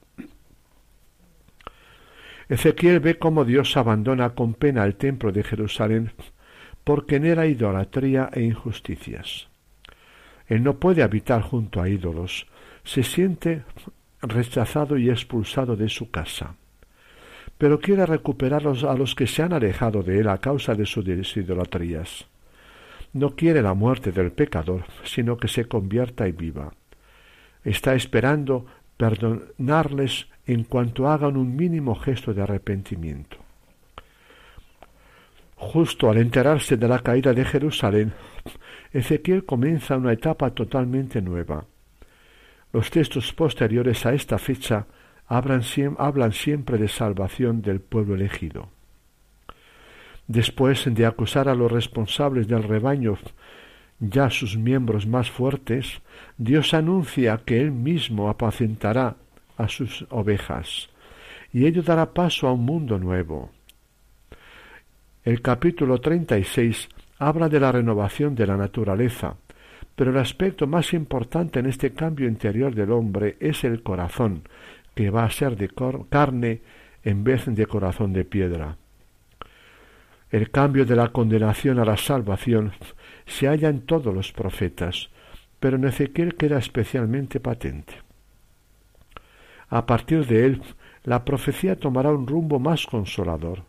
[2.49, 6.13] Ezequiel ve cómo Dios abandona con pena el templo de Jerusalén
[6.89, 9.49] porque en era idolatría e injusticias.
[10.47, 12.47] Él no puede habitar junto a ídolos,
[12.83, 13.63] se siente
[14.23, 16.55] rechazado y expulsado de su casa.
[17.59, 21.07] Pero quiere recuperar a los que se han alejado de él a causa de sus
[21.37, 22.27] idolatrías.
[23.13, 26.73] No quiere la muerte del pecador, sino que se convierta y viva.
[27.65, 28.65] Está esperando
[28.97, 33.48] perdonarles en cuanto hagan un mínimo gesto de arrepentimiento.
[35.59, 38.13] Justo al enterarse de la caída de Jerusalén,
[38.93, 41.65] Ezequiel comienza una etapa totalmente nueva.
[42.73, 44.87] Los textos posteriores a esta fecha
[45.27, 45.63] hablan,
[46.33, 48.69] siempre de salvación del pueblo elegido.
[50.29, 53.19] Después de acusar a los responsables del rebaño,
[53.99, 56.01] ya sus miembros más fuertes,
[56.37, 59.17] Dios anuncia que Él mismo apacentará
[59.57, 60.89] a sus ovejas,
[61.53, 63.51] y ello dará paso a un mundo nuevo.
[65.25, 69.35] El capítulo 36 habla de la renovación de la naturaleza,
[69.97, 74.43] pero el aspecto más importante en este cambio interior del hombre es el corazón,
[74.95, 75.71] que va a ser de
[76.09, 76.63] carne
[77.03, 78.77] en vez de corazón de piedra.
[80.31, 82.73] El cambio de la condenación a la salvación
[83.27, 85.11] se halla en todos los profetas,
[85.59, 87.95] pero en Ezequiel queda especialmente patente.
[89.69, 90.63] A partir de él,
[91.03, 93.68] la profecía tomará un rumbo más consolador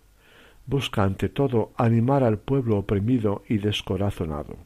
[0.70, 4.58] busca ante todo animar al pueblo oprimido y descorazonado.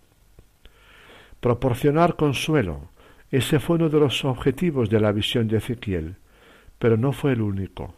[1.40, 2.90] Proporcionar consuelo,
[3.32, 6.18] ese fue uno de los objetivos de la visión de Ezequiel,
[6.78, 7.96] pero no fue el único.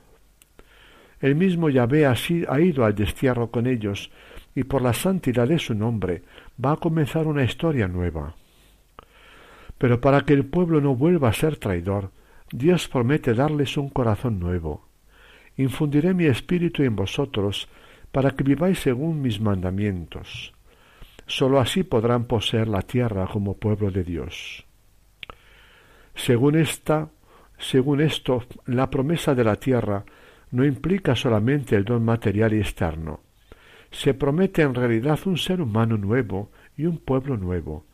[1.19, 4.11] El mismo Yahvé ha ido al destierro con ellos
[4.53, 6.21] y por la santidad de su nombre
[6.63, 8.35] va a comenzar una historia nueva.
[9.79, 12.11] Pero para que el pueblo no vuelva a ser traidor,
[12.51, 14.87] Dios promete darles un corazón nuevo.
[15.57, 17.67] Infundiré mi espíritu en vosotros
[18.15, 20.53] para que viváis según mis mandamientos.
[21.27, 24.65] Sólo así podrán poseer la tierra como pueblo de Dios.
[26.15, 27.09] Según esta,
[27.57, 30.05] según esto, la promesa de la tierra
[30.51, 33.19] no implica solamente el don material y externo.
[33.91, 37.85] Se promete en realidad un ser humano nuevo y un pueblo nuevo,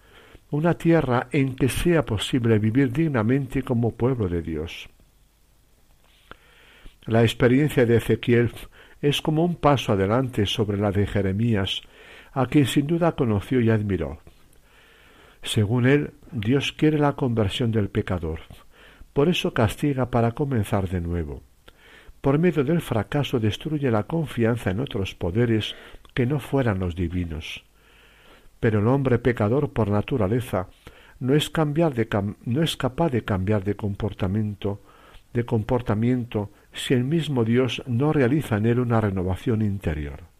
[0.51, 4.87] una tierra en que sea posible vivir dignamente como pueblo de Dios.
[7.07, 8.51] La experiencia de Ezequiel
[9.01, 11.81] es como un paso adelante sobre la de Jeremías,
[12.33, 14.19] a quien sin duda conoció y admiró.
[15.41, 18.41] Según él, Dios quiere la conversión del pecador,
[19.13, 21.41] por eso castiga para comenzar de nuevo.
[22.21, 25.75] Por medio del fracaso destruye la confianza en otros poderes
[26.13, 27.63] que no fueran los divinos.
[28.59, 30.67] Pero el hombre pecador por naturaleza
[31.19, 31.89] no es, capaz
[33.09, 34.81] de cambiar de comportamiento,
[35.33, 40.31] de comportamiento si el mismo Dios no realiza en él una renovación interior.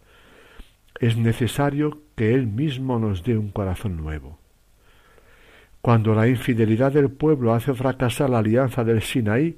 [1.00, 4.38] Es necesario que Él mismo nos dé un corazón nuevo.
[5.82, 9.58] Cuando la infidelidad del pueblo hace fracasar la alianza del Sinaí,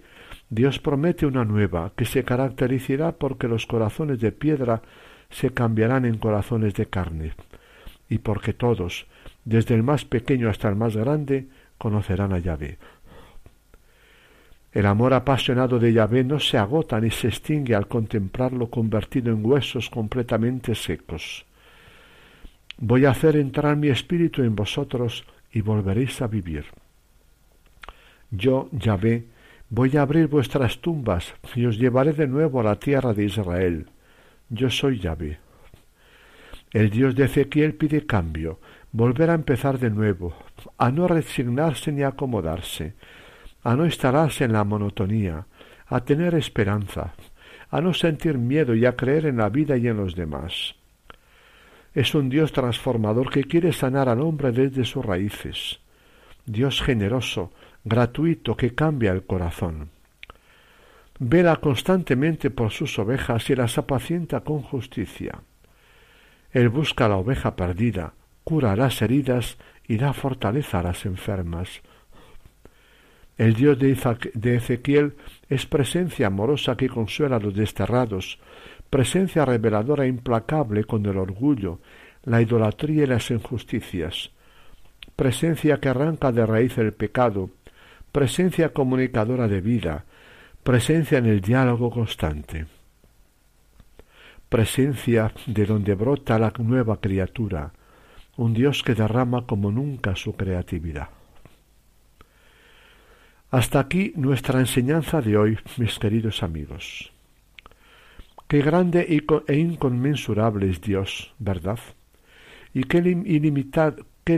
[0.50, 4.82] Dios promete una nueva, que se caracterizará porque los corazones de piedra
[5.30, 7.34] se cambiarán en corazones de carne,
[8.08, 9.08] y porque todos,
[9.44, 11.48] desde el más pequeño hasta el más grande,
[11.78, 12.78] conocerán a Yahvé.
[14.74, 19.46] El amor apasionado de Yahvé no se agota ni se extingue al contemplarlo convertido en
[19.46, 21.46] huesos completamente secos.
[22.80, 26.66] Voy a hacer entrar mi espíritu en vosotros y volveréis a vivir.
[28.32, 29.26] Yo, Yahvé,
[29.70, 33.86] voy a abrir vuestras tumbas y os llevaré de nuevo a la tierra de Israel.
[34.50, 35.38] Yo soy Yahvé.
[36.72, 38.60] El Dios de Ezequiel pide cambio,
[38.92, 40.36] volver a empezar de nuevo,
[40.80, 42.96] a no resignarse ni acomodarse,
[43.64, 45.46] a no instalarse en la monotonía,
[45.88, 47.14] a tener esperanza,
[47.70, 50.76] a no sentir miedo y a creer en la vida y en los demás.
[51.94, 55.80] Es un Dios transformador que quiere sanar al hombre desde sus raíces.
[56.46, 57.52] Dios generoso,
[57.84, 59.90] gratuito, que cambia el corazón.
[61.20, 65.40] Vela constantemente por sus ovejas y las apacienta con justicia.
[66.52, 69.58] Él busca la oveja perdida, cura las heridas
[69.88, 71.82] y da fortaleza a las enfermas.
[73.38, 75.14] El Dios de Ezequiel
[75.50, 78.40] es presencia amorosa que consuela a los desterrados,
[78.90, 81.80] presencia reveladora e implacable con el orgullo,
[82.26, 84.32] la idolatría y las injusticias,
[85.16, 87.50] presencia que arranca de raíz el pecado,
[88.12, 90.06] presencia comunicadora de vida,
[90.64, 92.68] presencia en el diálogo constante,
[94.48, 97.74] presencia de donde brota la nueva criatura,
[98.38, 101.10] un Dios que derrama como nunca su creatividad.
[103.54, 107.12] Hasta aquí nuestra enseñanza de hoy, mis queridos amigos.
[108.48, 109.06] Qué grande
[109.48, 111.78] e inconmensurable es Dios, ¿verdad?
[112.74, 113.00] Y qué,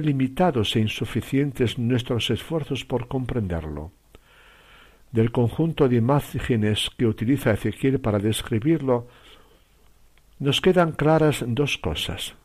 [0.02, 3.94] limitados e insuficientes nuestros esfuerzos por comprenderlo.
[5.14, 9.08] Del conjunto de imágenes que utiliza Ezequiel para describirlo,
[10.40, 12.36] nos quedan claras dos cosas.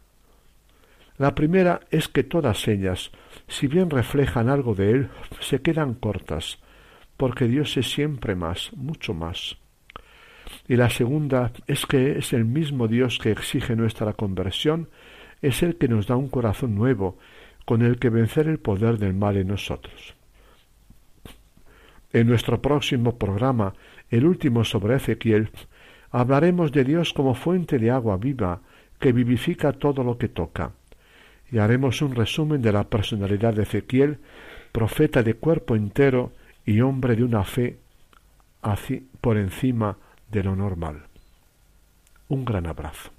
[1.18, 3.10] La primera es que todas ellas,
[3.50, 5.08] si bien reflejan algo de Él,
[5.40, 6.60] se quedan cortas,
[7.16, 9.58] porque Dios es siempre más, mucho más.
[10.68, 14.88] Y la segunda es que es el mismo Dios que exige nuestra conversión,
[15.42, 17.18] es el que nos da un corazón nuevo,
[17.66, 20.14] con el que vencer el poder del mal en nosotros.
[22.12, 23.74] En nuestro próximo programa,
[24.10, 25.50] el último sobre Ezequiel,
[26.10, 28.62] hablaremos de Dios como fuente de agua viva
[29.00, 30.72] que vivifica todo lo que toca
[31.52, 34.18] y haremos un resumen de la personalidad de Ezequiel,
[34.72, 36.32] profeta de cuerpo entero
[36.64, 37.78] y hombre de una fe
[39.20, 39.96] por encima
[40.30, 41.02] de lo normal.
[42.28, 43.10] Un gran abrazo.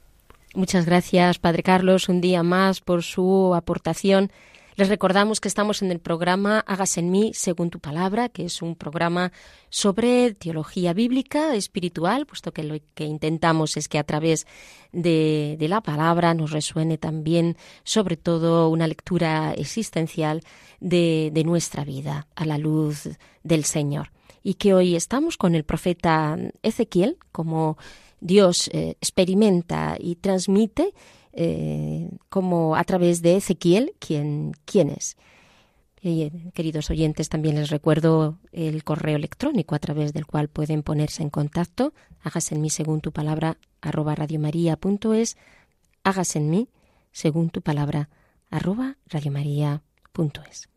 [0.54, 4.32] Muchas gracias, Padre Carlos, un día más por su aportación
[4.76, 8.62] les recordamos que estamos en el programa Hágase en mí según tu palabra, que es
[8.62, 9.32] un programa
[9.70, 14.48] sobre teología bíblica espiritual, puesto que lo que intentamos es que a través
[14.92, 20.42] de, la palabra nos resuene también, sobre todo, una lectura existencial
[20.80, 23.10] de, nuestra vida a la luz
[23.44, 24.12] del Señor.
[24.44, 27.78] Y que hoy estamos con el profeta Ezequiel, como
[28.22, 30.94] Dios eh, experimenta y transmite
[31.34, 35.18] eh, como a través de Ezequiel, quién, quién es.
[36.04, 41.22] Eh, queridos oyentes, también les recuerdo el correo electrónico a través del cual pueden ponerse
[41.22, 41.94] en contacto.
[42.24, 45.38] Hágase en mí según tu palabra arroba radiomaria.es.
[46.04, 46.70] Hágase en mí
[47.12, 48.10] según tu palabra
[48.50, 50.71] arroba radiomaria.es.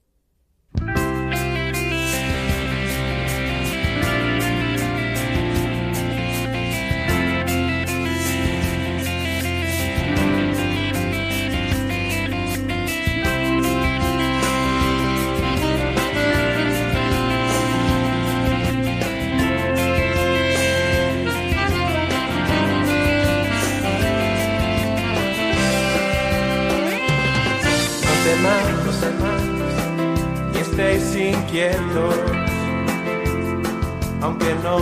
[31.54, 32.16] inquietos,
[34.20, 34.78] aunque no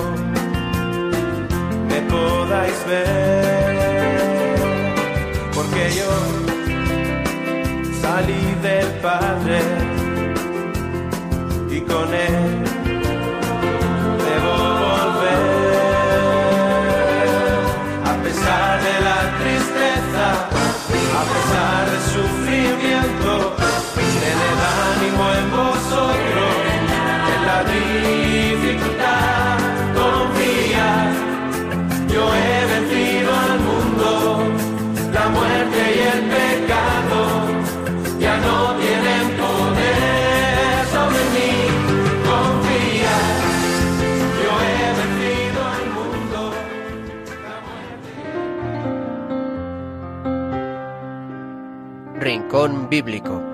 [1.87, 4.57] me podáis ver,
[5.55, 6.11] porque yo
[8.01, 9.61] salí del Padre
[11.71, 12.82] y con él
[52.53, 53.53] Rincón Bíblico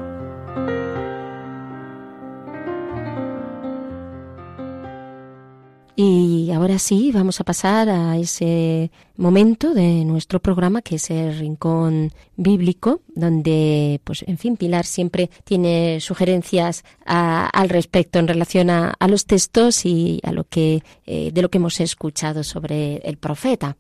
[6.59, 12.13] ahora sí vamos a pasar a ese momento de nuestro programa que es el rincón
[12.37, 19.25] bíblico, donde, pues, en fin, Pilar siempre tiene sugerencias al respecto en relación a, los
[19.25, 23.77] textos y a lo que eh, de lo que hemos escuchado sobre el profeta.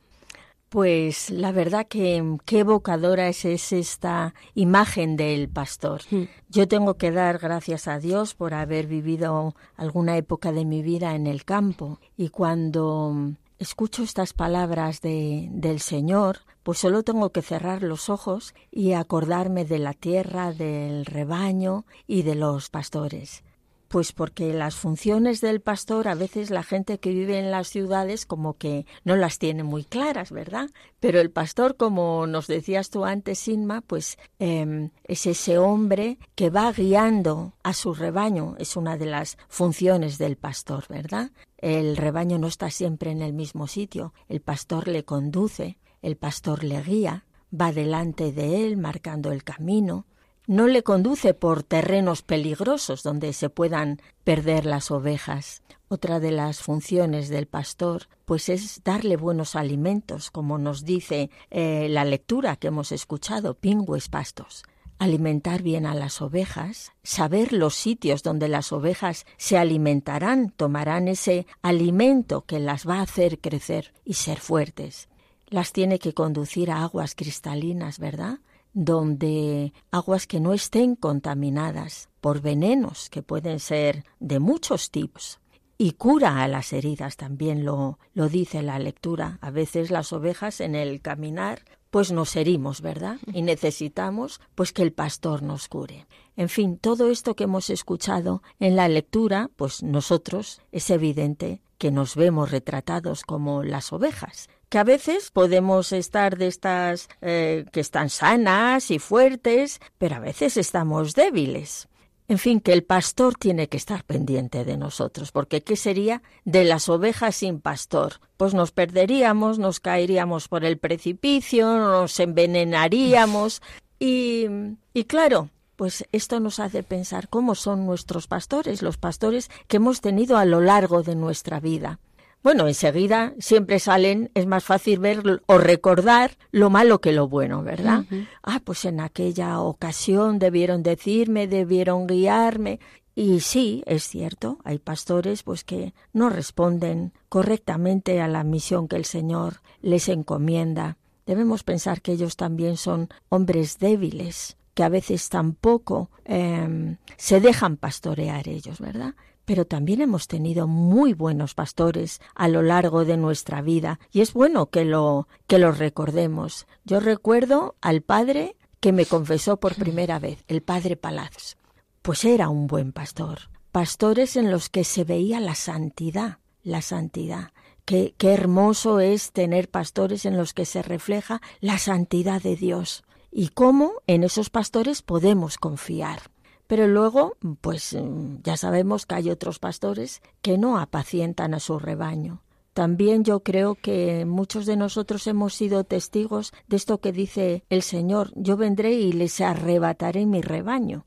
[0.69, 6.03] Pues la verdad que qué evocadora es, esta imagen del pastor.
[6.11, 6.25] Hmm.
[6.51, 11.15] Yo tengo que dar gracias a Dios por haber vivido alguna época de mi vida
[11.15, 17.43] en el campo y cuando escucho estas palabras de, del Señor, pues solo tengo que
[17.43, 23.43] cerrar los ojos y acordarme de la tierra, del rebaño y de los pastores.
[23.89, 28.27] Pues porque las funciones del pastor a veces la gente que vive en las ciudades
[28.27, 30.69] como que no las tiene muy claras, ¿verdad?
[31.01, 36.51] Pero el pastor, como nos decías tú antes, Inma, pues em, es ese hombre que
[36.51, 41.31] va guiando a su rebaño, es una de las funciones del pastor, ¿verdad?
[41.57, 46.63] El rebaño no está siempre en el mismo sitio, el pastor le conduce, el pastor
[46.63, 47.25] le guía,
[47.59, 50.07] va delante de él marcando el camino,
[50.49, 55.63] no le conduce por terrenos peligrosos donde se puedan perder las ovejas.
[55.89, 61.89] Otra de las funciones del pastor, pues es darle buenos alimentos, como nos dice eh,
[61.91, 64.65] la lectura que hemos escuchado, pingües pastos.
[64.99, 71.47] Alimentar bien a las ovejas, saber los sitios donde las ovejas se alimentarán, tomarán ese
[71.61, 75.11] alimento que las va a hacer crecer y ser fuertes.
[75.47, 78.39] Las tiene que conducir a aguas cristalinas, ¿verdad?
[78.73, 85.41] Donde aguas que no estén contaminadas por venenos que pueden ser de muchos tipos.
[85.81, 89.39] Y cura a las heridas, también lo, lo dice la lectura.
[89.41, 93.17] A veces las ovejas en el caminar pues nos herimos, ¿verdad?
[93.33, 96.07] Y necesitamos pues que el pastor nos cure.
[96.37, 101.91] En fin, todo esto que hemos escuchado en la lectura, pues nosotros es evidente que
[101.91, 107.81] nos vemos retratados como las ovejas, que a veces podemos estar de estas eh, que
[107.81, 111.89] están sanas y fuertes, pero a veces estamos débiles.
[112.29, 116.65] En fin, que el pastor tiene que estar pendiente de nosotros, porque ¿qué sería de
[116.65, 118.21] las ovejas sin pastor?
[118.37, 123.63] Pues nos perderíamos, nos caeríamos por el precipicio, nos envenenaríamos.
[124.01, 124.47] Y,
[124.95, 130.01] y claro, pues esto nos hace pensar cómo son nuestros pastores, los pastores que hemos
[130.01, 131.99] tenido a lo largo de nuestra vida.
[132.43, 137.63] Bueno, enseguida siempre salen, es más fácil ver o recordar lo malo que lo bueno,
[137.63, 138.05] ¿verdad?
[138.43, 142.79] Ah, pues en aquella ocasión debieron decirme, debieron guiarme.
[143.15, 148.95] Y sí, es cierto, hay pastores pues que no responden correctamente a la misión que
[148.95, 150.97] el Señor les encomienda.
[151.27, 157.79] Debemos pensar que ellos también son hombres débiles, que a veces tampoco em, se dejan
[157.79, 159.17] pastorear ellos, ¿verdad?
[159.45, 164.33] pero también hemos tenido muy buenos pastores a lo largo de nuestra vida y es
[164.33, 166.69] bueno que lo que los recordemos.
[166.85, 171.57] Yo recuerdo al padre que me confesó por primera vez, el padre Palaz.
[172.01, 177.51] Pues era un buen pastor, pastores en los que se veía la santidad, la santidad.
[177.85, 183.03] Qué, qué hermoso es tener pastores en los que se refleja la santidad de Dios
[183.39, 186.23] y cómo en esos pastores podemos confiar.
[186.67, 191.79] Pero luego, pues mm, ya sabemos que hay otros pastores que no apacientan a su
[191.79, 192.43] rebaño.
[192.73, 197.83] También yo creo que muchos de nosotros hemos sido testigos de esto que dice el
[197.83, 201.07] Señor, yo vendré y les arrebataré mi rebaño.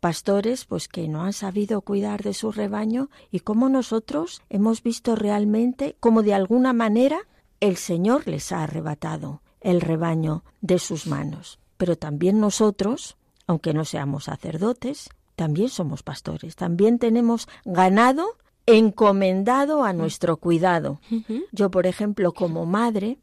[0.00, 5.14] Pastores pues que no han sabido cuidar de su rebaño y como nosotros hemos visto
[5.14, 7.18] realmente cómo de alguna manera
[7.60, 11.58] el Señor les ha arrebatado el rebaño de sus manos.
[11.76, 13.16] Pero también nosotros
[13.46, 21.00] aunque no seamos sacerdotes, también somos pastores, también tenemos ganado encomendado a nuestro cuidado.
[21.52, 23.18] Yo, por ejemplo, como madre,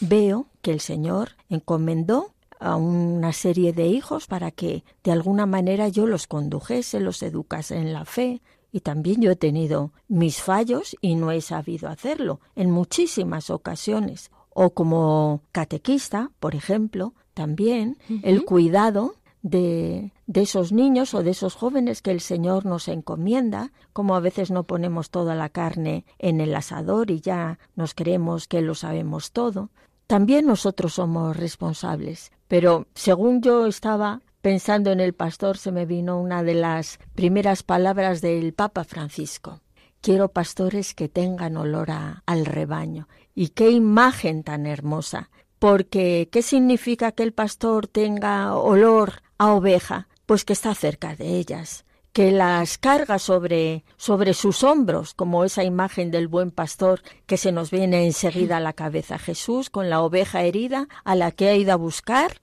[0.00, 5.88] veo que el Señor encomendó a una serie de hijos para que de alguna manera
[5.88, 8.42] yo los condujese, los educase en la fe.
[8.72, 14.30] Y también yo he tenido mis fallos y no he sabido hacerlo en muchísimas ocasiones.
[14.52, 21.54] O como catequista, por ejemplo, también el cuidado de, de, esos niños o de esos
[21.54, 26.40] jóvenes que el Señor nos encomienda, como a veces no ponemos toda la carne en
[26.40, 29.70] el asador y ya nos creemos que lo sabemos todo.
[30.06, 32.32] También nosotros somos responsables.
[32.48, 37.62] Pero según yo estaba pensando en el pastor, se me vino una de las primeras
[37.62, 39.60] palabras del Papa Francisco.
[40.00, 43.08] Quiero pastores que tengan olor al rebaño.
[43.34, 45.30] Y qué imagen tan hermosa
[45.60, 50.08] porque ¿qué significa que el pastor tenga olor a oveja?
[50.24, 51.84] Pues que está cerca de ellas,
[52.14, 57.52] que las carga sobre, sobre sus hombros, como esa imagen del buen pastor que se
[57.52, 59.18] nos viene enseguida a la cabeza.
[59.18, 62.40] Jesús con la oveja herida a la que ha ido a buscar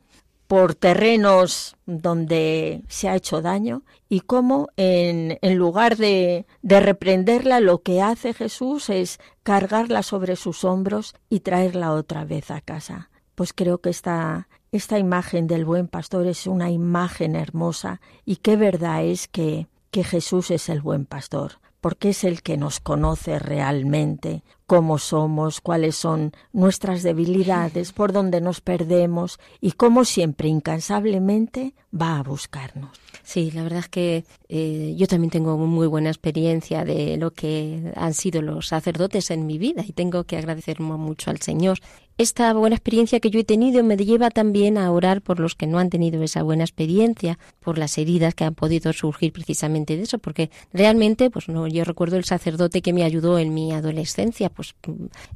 [0.48, 7.60] por terrenos donde se ha hecho daño y cómo en, en lugar de, de, reprenderla
[7.60, 13.10] lo que hace Jesús es cargarla sobre sus hombros y traerla otra vez a casa.
[13.36, 18.56] Pues creo que esta, esta imagen del buen pastor es una imagen hermosa y qué
[18.56, 23.39] verdad es que, que Jesús es el buen pastor porque es el que nos conoce
[23.39, 31.75] realmente, cómo somos, cuáles son nuestras debilidades, por dónde nos perdemos y cómo siempre incansablemente
[31.95, 32.89] va a buscarnos.
[33.23, 37.93] Sí, la verdad es que eh, yo también tengo muy buena experiencia de lo que
[37.95, 41.79] han sido los sacerdotes en mi vida y tengo que agradecer mucho al Señor.
[42.20, 45.68] Esta buena experiencia que yo he tenido me lleva también a orar por los que
[45.68, 50.01] no han tenido esa buena experiencia, por las heridas que han podido surgir precisamente de
[50.01, 54.49] eso, porque realmente, pues no, yo recuerdo el sacerdote que me ayudó en mi adolescencia,
[54.49, 54.74] pues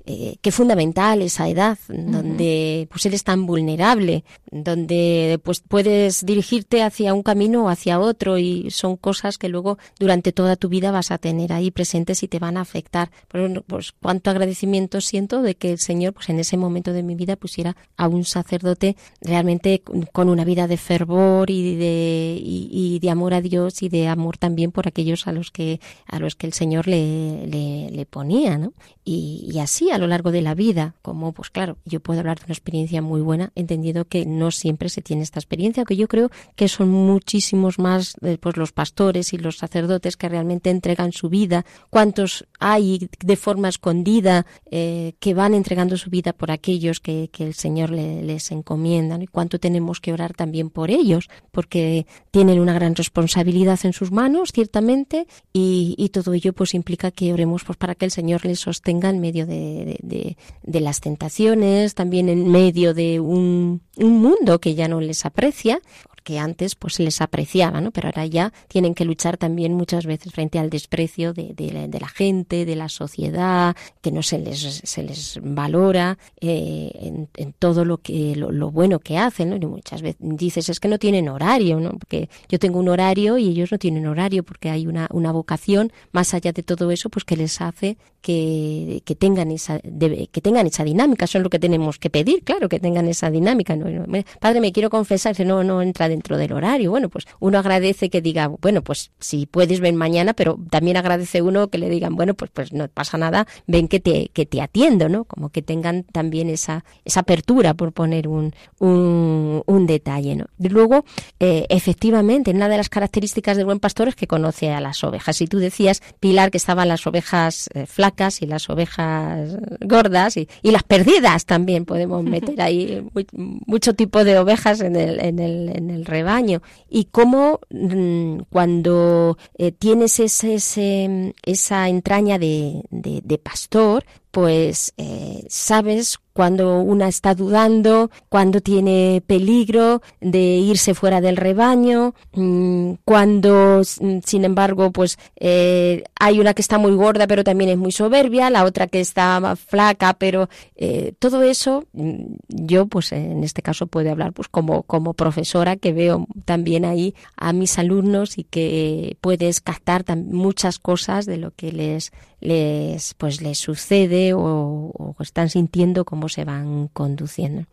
[0.07, 7.13] eh, qué fundamental esa edad, donde pues eres tan vulnerable, donde pues puedes dirigirte hacia
[7.13, 11.11] un camino o hacia otro y son cosas que luego durante toda tu vida vas
[11.11, 13.11] a tener ahí presentes y te van a afectar.
[13.27, 17.15] Pero, pues cuánto agradecimiento siento de que el Señor pues en ese momento de mi
[17.15, 23.09] vida pusiera a un sacerdote realmente con una vida de fervor y de, y, de
[23.09, 26.47] amor a Dios y de amor también por aquellos a los que a los que
[26.47, 28.74] el Señor le, le, le ponía, ¿no?
[29.03, 32.45] Y, así a lo largo de la vida, como pues claro, yo puedo hablar de
[32.45, 36.30] una experiencia muy buena, entendido que no siempre se tiene esta experiencia, que yo creo
[36.55, 41.30] que son muchísimos más eh, pues los pastores y los sacerdotes que realmente entregan su
[41.30, 47.30] vida, cuántos hay de forma escondida eh, que van entregando su vida por aquellos que,
[47.32, 52.59] que el Señor les encomienda, y cuánto tenemos que orar también por ellos, porque tienen
[52.59, 57.64] una gran responsabilidad en sus manos, ciertamente, y, y todo ello pues implica que oremos
[57.64, 62.47] pues para que el Señor les sostenga en medio de, de, las tentaciones, también en
[62.51, 65.82] medio de un, un mundo que ya no les aprecia,
[66.24, 67.91] que antes pues se les apreciaba, ¿no?
[67.91, 72.07] Pero ahora ya tienen que luchar también muchas veces frente al desprecio de, de, la
[72.07, 76.91] gente, de la sociedad, que no se les, se les valora eh,
[77.36, 81.30] en, todo lo que lo, bueno que hacen, muchas veces dices es que no tienen
[81.30, 81.91] horario, ¿no?
[81.91, 85.91] Porque yo tengo un horario y ellos no tienen horario porque hay una, una vocación
[86.11, 90.67] más allá de todo eso, pues que les hace que, que tengan esa que tengan
[90.67, 93.76] esa dinámica, eso es lo que tenemos que pedir, claro, que tengan esa dinámica.
[93.76, 94.05] ¿no?
[94.39, 96.91] Padre, me quiero confesar, no, no entra dentro del horario.
[96.91, 101.41] Bueno, pues uno agradece que diga, bueno, pues si puedes ven mañana, pero también agradece
[101.41, 104.62] uno que le digan, bueno, pues pues no pasa nada, ven que te que te
[104.62, 105.24] atiendo, ¿no?
[105.24, 110.45] Como que tengan también esa esa apertura por poner un un, un detalle, ¿no?
[110.59, 111.05] Luego,
[111.39, 115.41] eh, efectivamente, una de las características del buen pastor es que conoce a las ovejas.
[115.41, 120.47] Y tú decías, Pilar, que estaban las ovejas eh, flacas y las ovejas gordas y,
[120.62, 125.70] y las perdidas también podemos meter ahí mucho tipo de ovejas en el, en el,
[125.70, 126.61] en el rebaño.
[126.89, 135.43] Y cómo mm, cuando eh, tienes ese, ese, esa entraña de, de, pastor, pues eh,
[135.49, 143.84] sabes cuando una está dudando, cuando tiene peligro de irse fuera del rebaño, mm, cuando,
[143.84, 148.49] sin embargo, pues eh, hay una que está muy gorda pero también es muy soberbia,
[148.49, 153.88] la otra que está flaca, pero eh, todo eso, mm, yo pues en este caso
[153.88, 159.17] puedo hablar pues como, como profesora que veo también ahí a mis alumnos y que
[159.21, 162.11] puedes captar muchas cosas de lo que les
[162.41, 167.65] les pues les sucede o, están sintiendo cómo se van conduciendo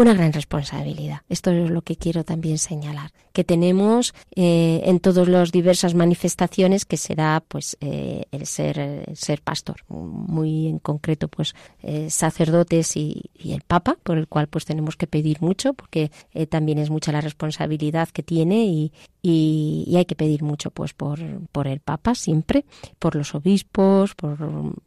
[0.00, 1.22] una gran responsabilidad.
[1.28, 6.84] Esto es lo que quiero también señalar, que tenemos eh, en todas las diversas manifestaciones
[6.84, 13.30] que será pues eh, el ser ser pastor, muy en concreto pues eh, sacerdotes y,
[13.44, 17.12] el Papa, por el cual pues tenemos que pedir mucho porque eh, también es mucha
[17.12, 18.92] la responsabilidad que tiene y,
[19.22, 21.18] y, y, hay que pedir mucho pues por,
[21.52, 22.64] por el Papa siempre,
[22.98, 24.38] por los obispos, por,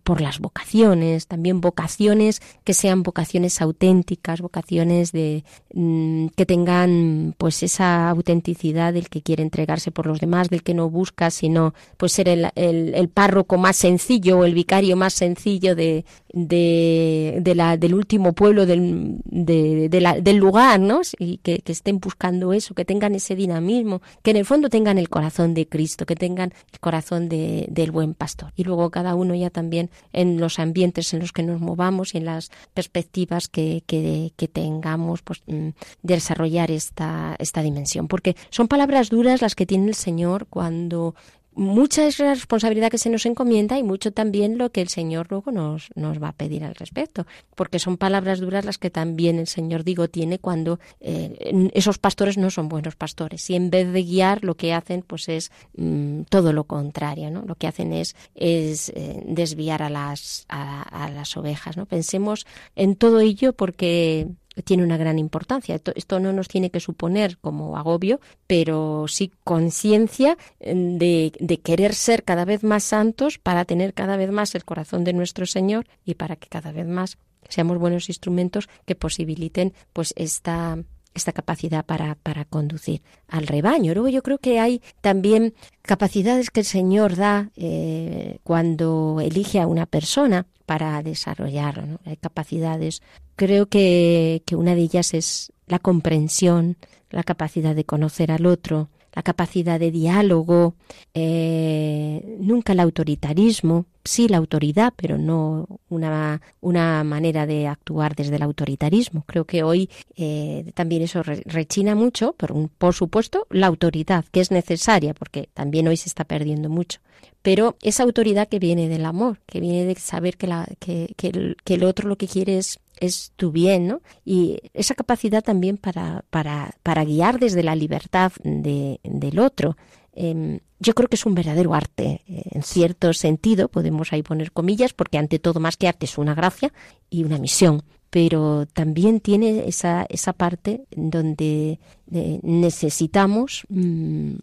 [0.03, 5.43] por las vocaciones, también vocaciones que sean vocaciones auténticas, vocaciones de
[5.73, 10.73] mm, que tengan pues esa autenticidad del que quiere entregarse por los demás, del que
[10.73, 15.13] no busca sino pues ser el, el, el párroco más sencillo o el vicario más
[15.13, 21.01] sencillo de de, de la, del último pueblo del, de, de la, del lugar, ¿no?
[21.19, 24.97] Y que, que, estén buscando eso, que tengan ese dinamismo, que en el fondo tengan
[24.97, 28.51] el corazón de Cristo, que tengan el corazón de, del buen pastor.
[28.55, 32.17] Y luego cada uno ya también en los ambientes en los que nos movamos y
[32.17, 35.69] en las perspectivas que, que, que tengamos pues, mm,
[36.01, 38.07] de desarrollar esta, esta dimensión.
[38.07, 41.13] Porque son palabras duras las que tiene el Señor cuando
[41.55, 45.27] mucha es la responsabilidad que se nos encomienda y mucho también lo que el Señor
[45.29, 47.25] luego nos, nos va a pedir al respecto,
[47.55, 52.37] porque son palabras duras las que también el Señor, digo, tiene cuando eh, esos pastores
[52.37, 56.23] no son buenos pastores y en vez de guiar lo que hacen pues es mm,
[56.29, 57.43] todo lo contrario, ¿no?
[57.45, 61.85] Lo que hacen es, es eh, desviar a las, a, a las ovejas, ¿no?
[61.85, 62.45] Pensemos
[62.75, 64.27] en todo ello porque
[64.63, 65.79] tiene una gran importancia.
[65.95, 71.93] Esto, no nos tiene que suponer como agobio, pero sí conciencia mm, de, de, querer
[71.93, 75.85] ser cada vez más santos para tener cada vez más el corazón de nuestro Señor
[76.05, 77.17] y para que cada vez más
[77.49, 80.77] seamos buenos instrumentos que posibiliten pues esta
[81.13, 83.93] esta capacidad para, para conducir al rebaño.
[83.93, 89.67] Luego yo creo que hay también capacidades que el Señor da eh, cuando elige a
[89.67, 91.99] una persona para desarrollarlo.
[92.05, 93.01] Hay capacidades.
[93.35, 96.77] Creo que, que una de ellas es la comprensión,
[97.09, 100.75] la capacidad de conocer al otro, la capacidad de diálogo,
[101.13, 108.35] eh, nunca el autoritarismo, sí la autoridad, pero no una, una manera de actuar desde
[108.35, 109.23] el autoritarismo.
[109.27, 114.51] Creo que hoy eh, también eso rechina mucho, pero por supuesto la autoridad, que es
[114.51, 116.99] necesaria, porque también hoy se está perdiendo mucho.
[117.41, 121.27] Pero esa autoridad que viene del amor, que viene de saber que, la, que, que,
[121.27, 124.01] el, que el otro lo que quiere es es tu bien, ¿no?
[124.25, 129.77] Y esa capacidad también para, para, para guiar desde la libertad de, del otro.
[130.15, 134.51] Eh, yo creo que es un verdadero arte, eh, en cierto sentido, podemos ahí poner
[134.51, 136.71] comillas, porque ante todo más que arte es una gracia
[137.09, 137.83] y una misión
[138.13, 141.79] pero también tiene esa, esa parte donde
[142.11, 144.33] eh, necesitamos mm,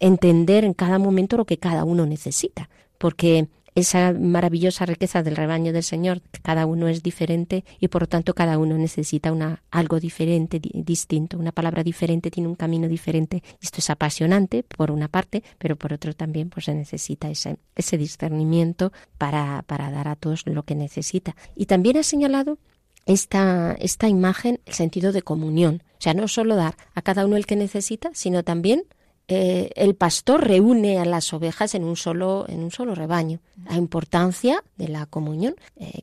[0.00, 5.72] entender en cada momento lo que cada uno necesita, porque esa maravillosa riqueza del rebaño
[5.72, 6.22] del Señor.
[6.42, 11.38] Cada uno es diferente y por lo tanto cada uno necesita una, algo diferente, distinto,
[11.38, 13.42] una palabra diferente, tiene un camino diferente.
[13.60, 17.98] Esto es apasionante por una parte, pero por otro también pues se necesita ese, ese
[17.98, 21.34] discernimiento para, para dar a todos lo que necesita.
[21.56, 22.58] Y también ha señalado
[23.06, 25.82] esta, esta imagen el sentido de comunión.
[25.98, 28.84] O sea, no solo dar a cada uno el que necesita, sino también
[29.26, 33.40] eh, el pastor reúne a las ovejas en un solo, en un solo rebaño.
[33.68, 36.02] La importancia de la comunión, eh,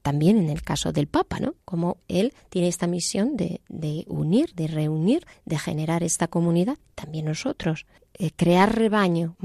[0.00, 1.54] también en el caso del Papa, ¿no?
[1.64, 7.26] Como él tiene esta misión de, de unir, de reunir, de generar esta comunidad, también
[7.26, 9.36] nosotros, eh, crear rebaño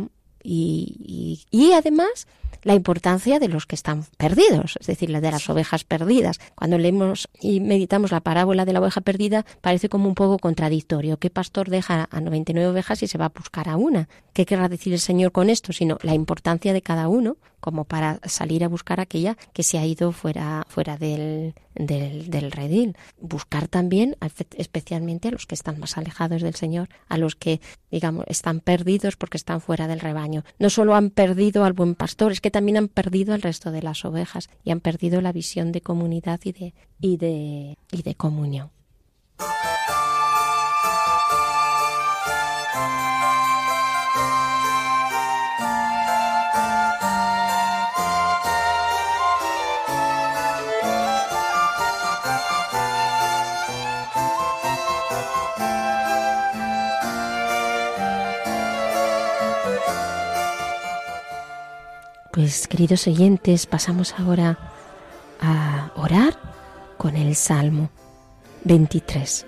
[0.41, 0.95] y,
[1.51, 2.27] y, y además
[2.63, 6.39] la importancia de los que están perdidos, es decir, la de las ovejas perdidas.
[6.55, 11.17] Cuando leemos y meditamos la parábola de la oveja perdida, parece como un poco contradictorio.
[11.17, 14.09] ¿Qué pastor deja a 99 ovejas y se va a buscar a una?
[14.33, 15.73] ¿Qué querrá decir el Señor con esto?
[15.73, 17.37] Sino la importancia de cada uno
[17.67, 22.49] como para salir a buscar aquella que se ha ido fuera, fuera del, del, del
[22.49, 22.95] redil.
[23.19, 24.15] Buscar también,
[24.55, 27.59] especialmente a los que están más alejados del Señor, a los que,
[27.91, 30.45] digamos, están perdidos porque están fuera del rebaño.
[30.59, 33.83] No solo han perdido al buen pastor, es que también han perdido al resto de
[33.83, 38.15] las ovejas y han perdido la visión de comunidad y de, y de, y de
[38.15, 38.71] comunión.
[62.37, 64.59] Pues queridos oyentes, pasamos ahora
[65.41, 66.37] a orar
[66.99, 67.89] con el Salmo
[68.63, 69.47] 23.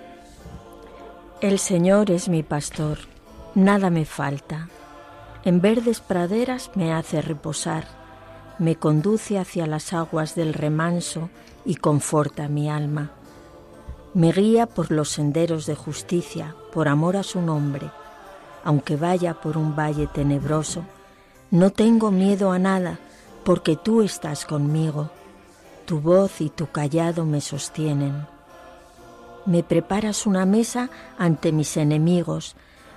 [1.40, 2.98] El Señor es mi pastor,
[3.54, 4.68] nada me falta.
[5.44, 7.86] En verdes praderas me hace reposar,
[8.58, 11.30] me conduce hacia las aguas del remanso
[11.64, 13.12] y conforta mi alma.
[14.14, 17.88] Me guía por los senderos de justicia, por amor a su nombre.
[18.64, 20.84] Aunque vaya por un valle tenebroso,
[21.50, 22.98] no tengo miedo a nada,
[23.44, 25.10] porque tú estás conmigo.
[25.84, 28.26] Tu voz y tu callado me sostienen.
[29.46, 32.54] Me preparas una mesa ante mis enemigos,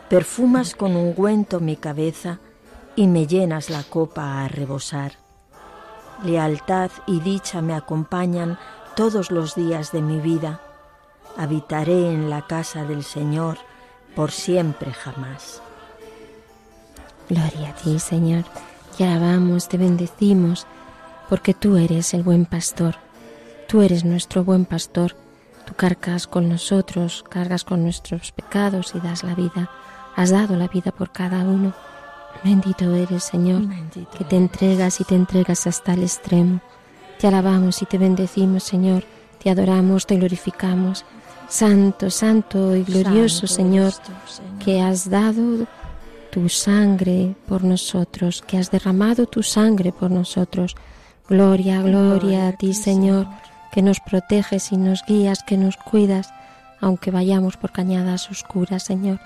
[0.10, 2.40] perfumas con ungüento mi cabeza
[2.96, 5.14] y me llenas la copa a rebosar.
[6.24, 8.60] Lealtad y dicha me acompañan
[8.96, 10.62] todos los días de mi vida.
[11.38, 13.58] Habitaré en la casa del Señor
[14.16, 15.64] por siempre jamás.
[17.30, 18.44] Gloria a ti, Señor.
[18.98, 20.68] Te alabamos, te bendecimos
[21.30, 22.96] porque tú eres el buen pastor,
[23.68, 25.16] tú eres nuestro buen pastor,
[25.66, 29.70] tú cargas con nosotros, cargas con nuestros pecados y das la vida,
[30.16, 31.74] has dado la vida por cada uno.
[32.44, 33.64] Bendito eres, Señor,
[34.18, 36.62] que te entregas y te entregas hasta el extremo.
[37.20, 39.06] Te alabamos y te bendecimos, Señor,
[39.42, 41.06] te adoramos, te glorificamos.
[41.48, 43.94] Santo, santo y glorioso Señor,
[44.64, 45.68] que has dado
[46.34, 50.76] tu sangre por nosotros, que has derramado tu sangre por nosotros.
[51.30, 53.28] Gloria, gloria a ti, Señor,
[53.72, 56.34] que nos proteges y nos guías, que nos cuidas,
[56.82, 59.20] aunque vayamos por cañadas oscuras, Señor.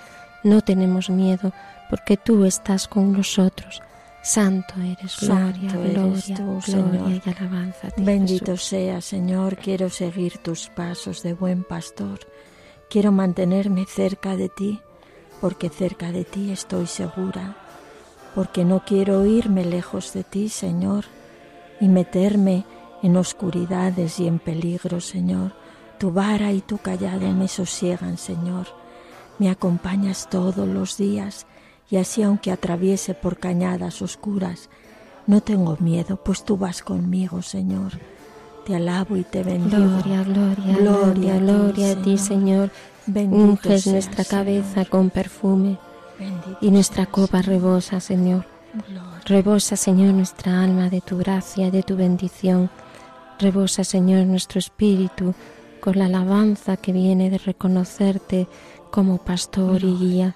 [0.43, 1.53] No tenemos miedo,
[1.89, 3.81] porque tú estás con nosotros.
[4.21, 6.35] Santo eres, gloria, gloria,
[6.65, 7.87] gloria y alabanza.
[7.95, 12.19] Bendito sea, Señor, quiero seguir tus pasos de buen pastor.
[12.89, 14.81] Quiero mantenerme cerca de ti,
[15.41, 17.57] porque cerca de ti estoy segura,
[18.35, 21.05] porque no quiero irme lejos de ti, Señor,
[21.79, 22.65] y meterme
[23.03, 25.53] en oscuridades y en peligros, Señor.
[25.97, 28.67] Tu vara y tu callado me sosiegan, Señor.
[29.39, 31.47] Me acompañas todos los días
[31.89, 34.69] y así aunque atraviese por cañadas oscuras,
[35.25, 37.93] no tengo miedo, pues tú vas conmigo, Señor.
[38.67, 39.77] Te alabo y te bendigo.
[39.77, 42.69] Gloria, gloria, gloria, gloria, a ti, Señor.
[43.07, 45.77] Unges nuestra cabeza con perfume
[46.59, 48.45] y nuestra copa rebosa, Señor.
[49.23, 52.69] Rebosa, Señor, nuestra alma de tu gracia, de tu bendición.
[53.39, 55.33] Rebosa, Señor, nuestro espíritu
[55.79, 58.49] con la alabanza que viene de reconocerte
[58.91, 60.35] como pastor y guía.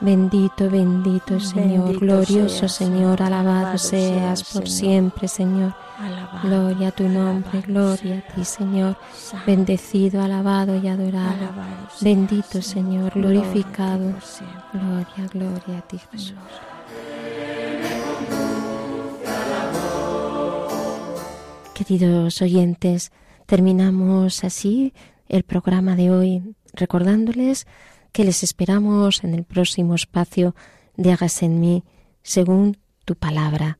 [0.00, 5.74] Bendito, bendito Señor, glorioso Señor, alabado seas por siempre, Señor.
[6.44, 8.96] Gloria a tu nombre, gloria a ti, Señor.
[9.44, 11.48] Bendecido, alabado y adorado.
[12.00, 14.14] Bendito Señor, glorificado.
[14.72, 16.34] Gloria, gloria a ti, Jesús.
[21.74, 23.10] Queridos oyentes,
[23.46, 24.92] terminamos así
[25.28, 27.66] el programa de hoy recordándoles
[28.12, 30.54] que les esperamos en el próximo espacio
[30.96, 31.84] de Hagas en mí
[32.22, 33.78] según tu palabra.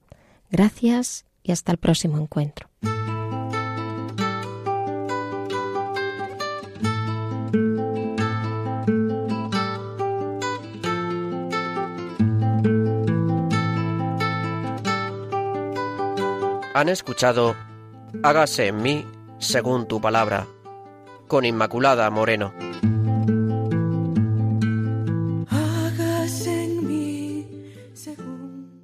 [0.50, 2.68] Gracias y hasta el próximo encuentro.
[16.74, 17.56] Han escuchado
[18.22, 19.04] Hágase en mí
[19.38, 20.46] según tu palabra,
[21.26, 22.52] con Inmaculada Moreno.